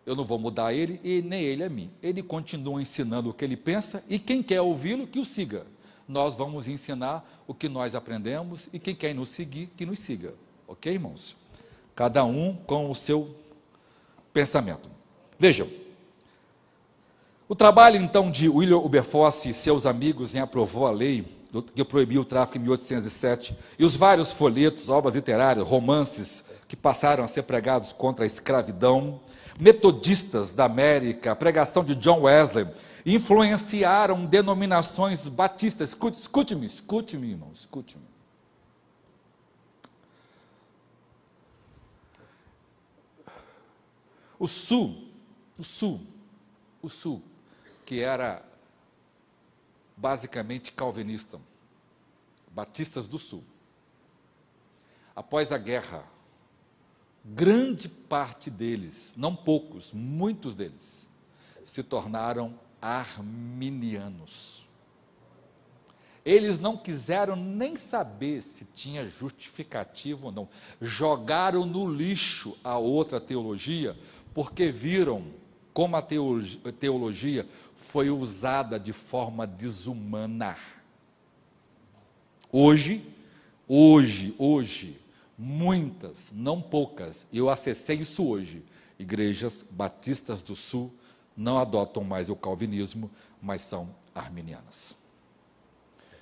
[0.08, 1.90] eu não vou mudar ele e nem ele a mim.
[2.02, 5.66] Ele continua ensinando o que ele pensa e quem quer ouvi-lo, que o siga.
[6.08, 10.32] Nós vamos ensinar o que nós aprendemos e quem quer nos seguir, que nos siga.
[10.66, 11.36] Ok, irmãos?
[11.94, 13.36] Cada um com o seu
[14.32, 14.88] pensamento.
[15.38, 15.68] Vejam.
[17.48, 21.26] O trabalho, então, de William Wilberforce e seus amigos em aprovou a lei
[21.74, 27.24] que proibiu o tráfico em 1807 e os vários folhetos, obras literárias, romances que passaram
[27.24, 29.18] a ser pregados contra a escravidão,
[29.58, 32.68] metodistas da América, a pregação de John Wesley,
[33.06, 35.96] influenciaram denominações batistas.
[36.12, 38.04] Escute-me, escute-me, irmão, escute-me.
[44.38, 45.08] O Sul,
[45.58, 46.02] o Sul,
[46.82, 47.22] o Sul,
[47.88, 48.44] que era
[49.96, 51.40] basicamente calvinista,
[52.50, 53.42] batistas do Sul.
[55.16, 56.04] Após a guerra,
[57.24, 61.08] grande parte deles, não poucos, muitos deles,
[61.64, 64.68] se tornaram arminianos.
[66.26, 70.48] Eles não quiseram nem saber se tinha justificativo ou não.
[70.78, 73.96] Jogaram no lixo a outra teologia,
[74.34, 75.32] porque viram
[75.78, 77.48] como a teologia
[77.78, 80.56] foi usada de forma desumana.
[82.52, 83.02] Hoje,
[83.66, 85.00] hoje, hoje,
[85.38, 88.62] muitas, não poucas, eu acessei isso hoje,
[88.98, 90.92] igrejas batistas do Sul
[91.36, 93.08] não adotam mais o calvinismo,
[93.40, 94.96] mas são arminianas.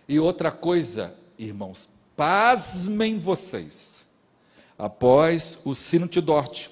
[0.07, 4.07] E outra coisa, irmãos, pasmem vocês,
[4.79, 6.69] após o sino de Dort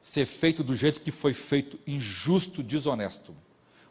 [0.00, 3.34] ser feito do jeito que foi feito, injusto, desonesto,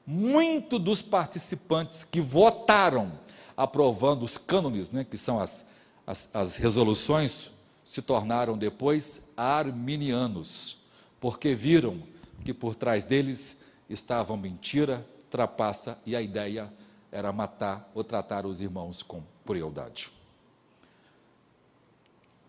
[0.07, 3.19] muito dos participantes que votaram
[3.55, 5.67] aprovando os cânones, né, que são as
[6.07, 7.51] as, as resoluções
[7.83, 10.77] se tornaram depois arminianos,
[11.19, 12.01] porque viram
[12.45, 13.57] que por trás deles
[13.89, 16.71] estavam mentira trapaça e a ideia
[17.11, 20.09] era matar ou tratar os irmãos com crueldade.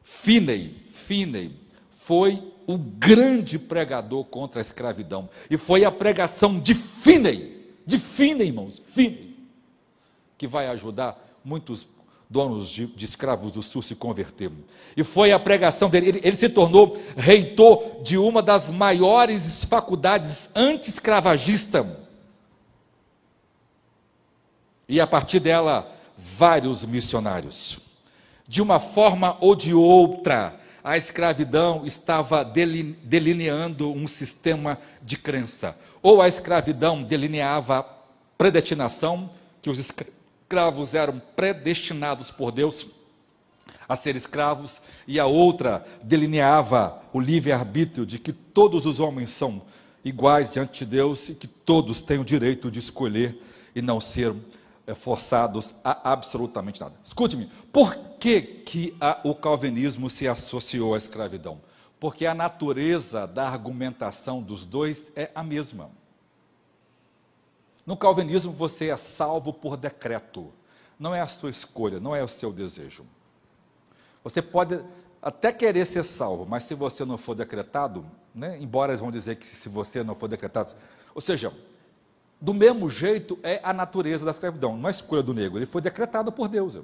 [0.02, 1.67] Finney, Finney
[2.08, 5.28] foi o grande pregador contra a escravidão.
[5.50, 9.36] E foi a pregação de Finney, de Finney, irmãos, Finney,
[10.38, 11.86] que vai ajudar muitos
[12.30, 14.50] donos de, de, escravos do sul se converter.
[14.96, 20.48] E foi a pregação dele, ele, ele se tornou reitor de uma das maiores faculdades
[20.54, 22.08] anti-escravagista.
[24.88, 27.80] E a partir dela, vários missionários.
[28.48, 30.58] De uma forma ou de outra,
[30.88, 35.76] a escravidão estava delineando um sistema de crença.
[36.00, 37.86] Ou a escravidão delineava
[38.38, 39.28] predestinação,
[39.60, 42.86] que os escravos eram predestinados por Deus
[43.86, 49.60] a ser escravos, e a outra delineava o livre-arbítrio de que todos os homens são
[50.02, 53.38] iguais diante de Deus e que todos têm o direito de escolher
[53.74, 54.34] e não ser
[54.94, 56.94] forçados a absolutamente nada.
[57.04, 61.60] Escute-me, por que, que a, o calvinismo se associou à escravidão?
[62.00, 65.90] Porque a natureza da argumentação dos dois é a mesma.
[67.84, 70.52] No calvinismo você é salvo por decreto,
[70.98, 73.04] não é a sua escolha, não é o seu desejo.
[74.22, 74.80] Você pode
[75.22, 79.36] até querer ser salvo, mas se você não for decretado, né, embora eles vão dizer
[79.36, 80.74] que se você não for decretado,
[81.14, 81.52] ou seja,
[82.40, 85.80] do mesmo jeito é a natureza da escravidão, não é escolha do negro, ele foi
[85.80, 86.78] decretado por Deus.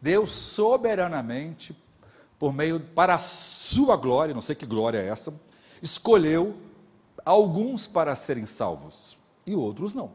[0.00, 1.76] Deus soberanamente,
[2.38, 5.32] por meio para a sua glória, não sei que glória é essa,
[5.80, 6.56] escolheu
[7.24, 10.10] alguns para serem salvos e outros não.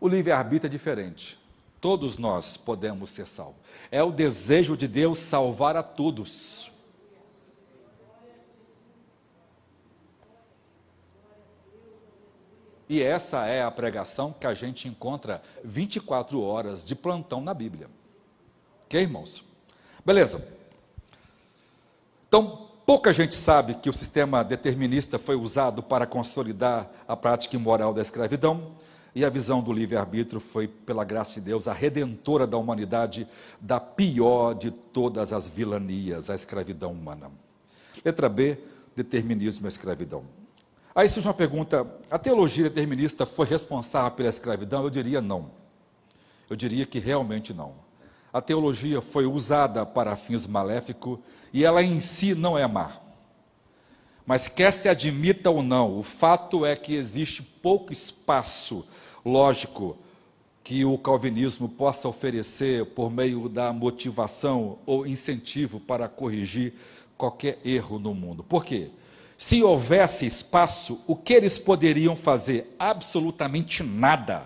[0.00, 1.38] O livre-arbítrio é diferente.
[1.80, 3.60] Todos nós podemos ser salvos.
[3.90, 6.70] É o desejo de Deus salvar a todos.
[12.88, 17.88] E essa é a pregação que a gente encontra 24 horas de plantão na Bíblia.
[18.84, 19.44] Ok, irmãos?
[20.04, 20.42] Beleza.
[22.26, 27.92] Então, Pouca gente sabe que o sistema determinista foi usado para consolidar a prática imoral
[27.92, 28.72] da escravidão,
[29.14, 33.28] e a visão do livre-arbítrio foi, pela graça de Deus, a redentora da humanidade
[33.60, 37.30] da pior de todas as vilanias, a escravidão humana.
[38.02, 38.56] Letra B,
[38.96, 40.24] determinismo e escravidão.
[40.98, 44.82] Aí surge uma pergunta: a teologia determinista foi responsável pela escravidão?
[44.82, 45.52] Eu diria não.
[46.50, 47.88] Eu diria que realmente não
[48.32, 51.18] a teologia foi usada para fins maléficos
[51.52, 53.00] e ela em si não é má.
[54.26, 58.86] Mas quer se admita ou não, o fato é que existe pouco espaço
[59.24, 59.96] lógico
[60.62, 66.74] que o calvinismo possa oferecer por meio da motivação ou incentivo para corrigir
[67.16, 68.44] qualquer erro no mundo.
[68.44, 68.90] Por quê?
[69.38, 72.74] Se houvesse espaço, o que eles poderiam fazer?
[72.76, 74.42] Absolutamente nada.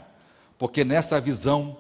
[0.59, 1.79] Porque nessa visão,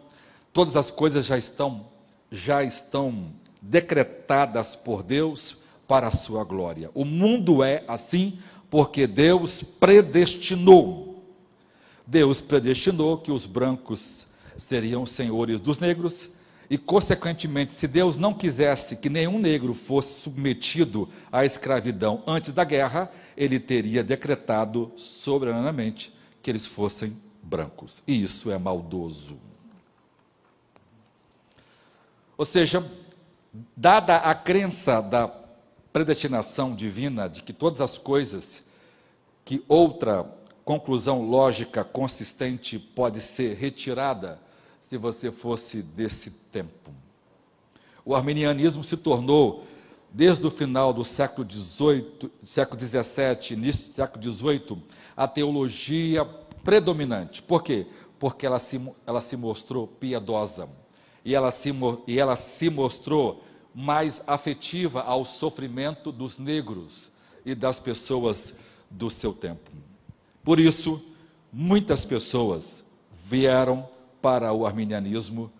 [0.51, 1.93] todas as coisas já estão
[2.35, 3.27] já estão
[3.61, 6.91] decretadas por Deus para a sua glória.
[6.95, 8.39] O mundo é assim
[8.71, 11.23] porque Deus predestinou.
[12.07, 16.31] Deus predestinou que os brancos seriam senhores dos negros
[16.73, 22.65] e, consequentemente, se Deus não quisesse que nenhum negro fosse submetido à escravidão antes da
[22.65, 26.11] guerra, ele teria decretado soberanamente
[26.43, 28.03] que eles fossem brancos.
[28.07, 29.37] E isso é maldoso.
[32.39, 32.83] Ou seja,
[33.77, 35.31] dada a crença da
[35.93, 38.63] predestinação divina de que todas as coisas,
[39.45, 40.25] que outra
[40.65, 44.41] conclusão lógica consistente pode ser retirada
[44.83, 46.91] se você fosse desse tempo.
[48.05, 49.65] O arminianismo se tornou,
[50.11, 54.83] desde o final do século XVIII, século XVII, início do século XVIII,
[55.17, 56.25] a teologia
[56.65, 57.41] predominante.
[57.41, 57.87] Por quê?
[58.19, 60.69] Porque ela se, ela se mostrou piedosa
[61.25, 61.71] e ela se,
[62.09, 67.13] e ela se mostrou mais afetiva ao sofrimento dos negros
[67.47, 68.53] e das pessoas
[68.91, 69.71] do seu tempo.
[70.43, 71.01] Por isso,
[71.53, 73.92] muitas pessoas vieram
[74.23, 75.53] para o arminianismo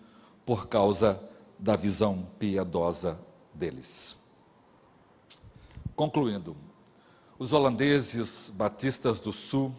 [0.45, 1.21] por causa
[1.59, 3.19] da visão piedosa
[3.53, 4.15] deles.
[5.95, 6.57] Concluindo,
[7.37, 9.71] os holandeses batistas do Sul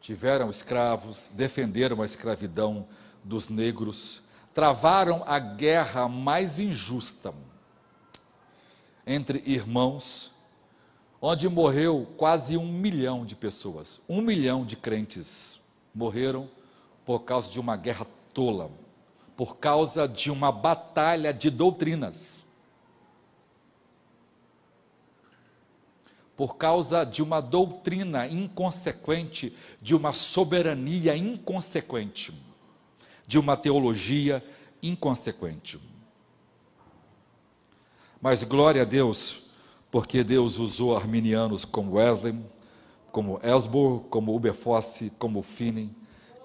[0.00, 2.86] tiveram escravos, defenderam a escravidão
[3.24, 7.34] dos negros travaram a guerra mais injusta
[9.04, 10.32] entre irmãos,
[11.20, 14.00] onde morreu quase um milhão de pessoas.
[14.08, 15.60] Um milhão de crentes
[15.92, 16.48] morreram
[17.04, 18.70] por causa de uma guerra tola,
[19.36, 22.44] por causa de uma batalha de doutrinas.
[26.36, 32.34] por causa de uma doutrina inconsequente, de uma soberania inconsequente,
[33.26, 34.44] de uma teologia
[34.82, 35.80] inconsequente.
[38.20, 39.46] Mas glória a Deus,
[39.90, 42.34] porque Deus usou arminianos como Wesley,
[43.12, 45.90] como Ellsworth, como Wilberforce, como Finney,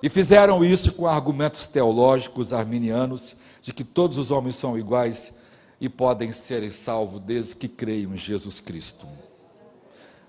[0.01, 5.33] e fizeram isso com argumentos teológicos arminianos de que todos os homens são iguais
[5.79, 9.07] e podem ser salvos desde que creiam em Jesus Cristo.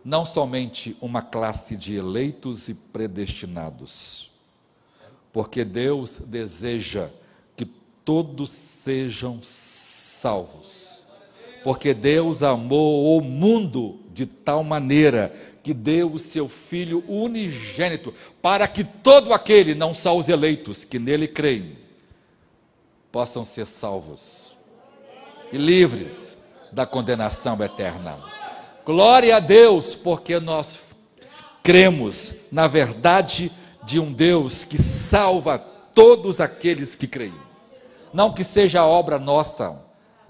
[0.05, 4.31] Não somente uma classe de eleitos e predestinados,
[5.33, 7.09] porque Deus deseja
[7.57, 7.65] que
[8.05, 10.90] todos sejam salvos.
[11.63, 18.67] Porque Deus amou o mundo de tal maneira que deu o seu Filho unigênito, para
[18.67, 21.77] que todo aquele, não só os eleitos, que nele creem,
[23.13, 24.57] possam ser salvos
[25.53, 26.39] e livres
[26.73, 28.19] da condenação eterna.
[28.85, 30.83] Glória a Deus, porque nós
[31.63, 33.53] cremos na verdade
[33.85, 37.35] de um Deus que salva todos aqueles que creem.
[38.13, 39.77] Não que seja obra nossa,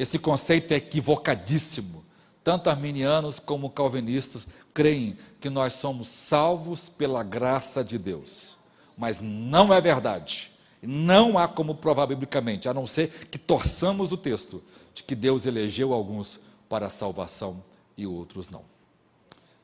[0.01, 2.03] esse conceito é equivocadíssimo.
[2.43, 8.57] Tanto arminianos como calvinistas creem que nós somos salvos pela graça de Deus.
[8.97, 10.53] Mas não é verdade.
[10.81, 14.63] Não há como provar biblicamente, a não ser que torçamos o texto
[14.95, 17.63] de que Deus elegeu alguns para a salvação
[17.95, 18.63] e outros não.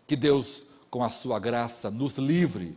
[0.06, 2.76] Que Deus, com a sua graça, nos livre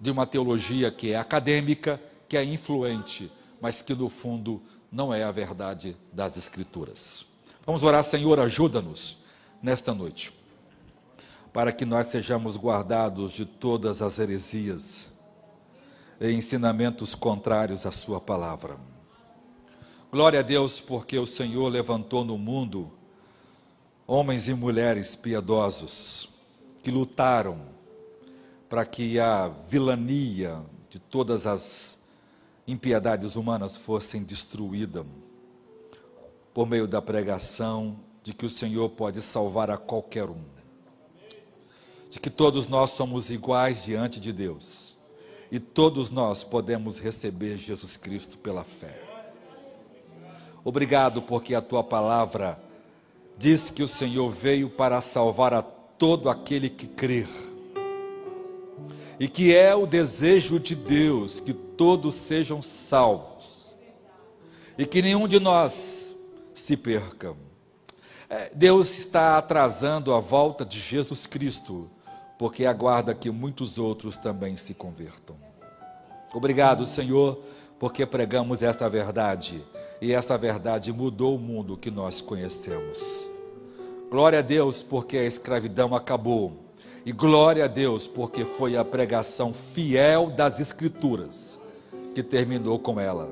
[0.00, 3.30] de uma teologia que é acadêmica, que é influente,
[3.60, 4.60] mas que no fundo
[4.90, 7.26] não é a verdade das Escrituras.
[7.64, 9.24] Vamos orar, Senhor, ajuda-nos
[9.62, 10.32] nesta noite,
[11.52, 15.12] para que nós sejamos guardados de todas as heresias
[16.20, 18.76] e ensinamentos contrários à Sua palavra.
[20.10, 22.92] Glória a Deus, porque o Senhor levantou no mundo
[24.06, 26.28] homens e mulheres piedosos
[26.82, 27.60] que lutaram
[28.68, 31.95] para que a vilania de todas as
[32.66, 35.04] impiedades humanas fossem destruídas
[36.52, 40.42] por meio da pregação de que o Senhor pode salvar a qualquer um,
[42.10, 44.96] de que todos nós somos iguais diante de Deus
[45.50, 49.02] e todos nós podemos receber Jesus Cristo pela fé.
[50.64, 52.58] Obrigado porque a tua palavra
[53.38, 57.28] diz que o Senhor veio para salvar a todo aquele que crer.
[59.18, 63.74] E que é o desejo de Deus que todos sejam salvos.
[64.76, 66.14] E que nenhum de nós
[66.52, 67.34] se perca.
[68.28, 71.88] É, Deus está atrasando a volta de Jesus Cristo,
[72.38, 75.36] porque aguarda que muitos outros também se convertam.
[76.34, 77.40] Obrigado, Senhor,
[77.78, 79.62] porque pregamos esta verdade
[80.00, 82.98] e essa verdade mudou o mundo que nós conhecemos.
[84.10, 86.65] Glória a Deus, porque a escravidão acabou.
[87.06, 91.56] E glória a Deus, porque foi a pregação fiel das Escrituras
[92.12, 93.30] que terminou com ela.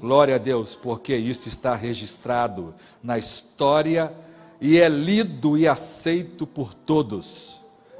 [0.00, 2.72] Glória a Deus, porque isso está registrado
[3.02, 4.14] na história
[4.60, 7.58] e é lido e aceito por todos,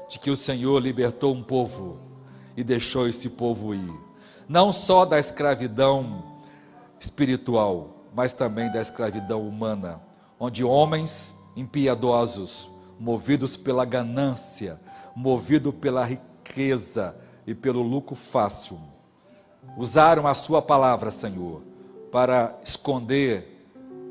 [0.09, 1.99] de que o Senhor libertou um povo
[2.55, 3.93] e deixou esse povo ir,
[4.47, 6.23] não só da escravidão
[6.97, 10.01] espiritual, mas também da escravidão humana,
[10.39, 14.79] onde homens impiedosos, movidos pela ganância,
[15.15, 17.15] movidos pela riqueza
[17.45, 18.79] e pelo lucro fácil,
[19.77, 21.61] usaram a sua palavra, Senhor,
[22.11, 23.51] para esconder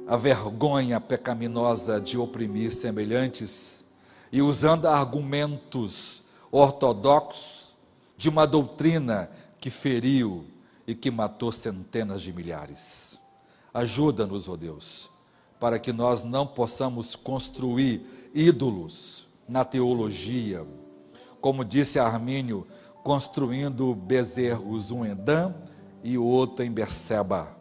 [0.07, 3.85] a vergonha pecaminosa de oprimir semelhantes
[4.33, 7.75] e usando argumentos ortodoxos
[8.17, 10.45] de uma doutrina que feriu
[10.87, 13.21] e que matou centenas de milhares.
[13.73, 15.09] Ajuda-nos, ó oh Deus,
[15.61, 20.67] para que nós não possamos construir ídolos na teologia,
[21.41, 22.67] como disse Armínio,
[23.03, 25.55] construindo bezerros, um em Dan
[26.03, 27.57] e o outro em Berseba,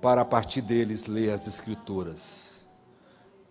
[0.00, 2.66] para a partir deles ler as Escrituras.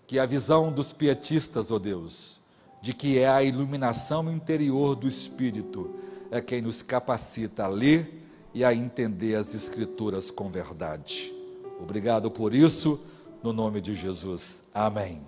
[0.05, 2.41] Que a visão dos pietistas, ó oh Deus,
[2.81, 5.95] de que é a iluminação interior do Espírito,
[6.29, 11.33] é quem nos capacita a ler e a entender as Escrituras com verdade.
[11.79, 12.99] Obrigado por isso,
[13.41, 14.63] no nome de Jesus.
[14.73, 15.21] Amém.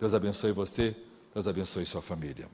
[0.00, 0.96] Deus abençoe você,
[1.32, 2.48] Deus abençoe sua família.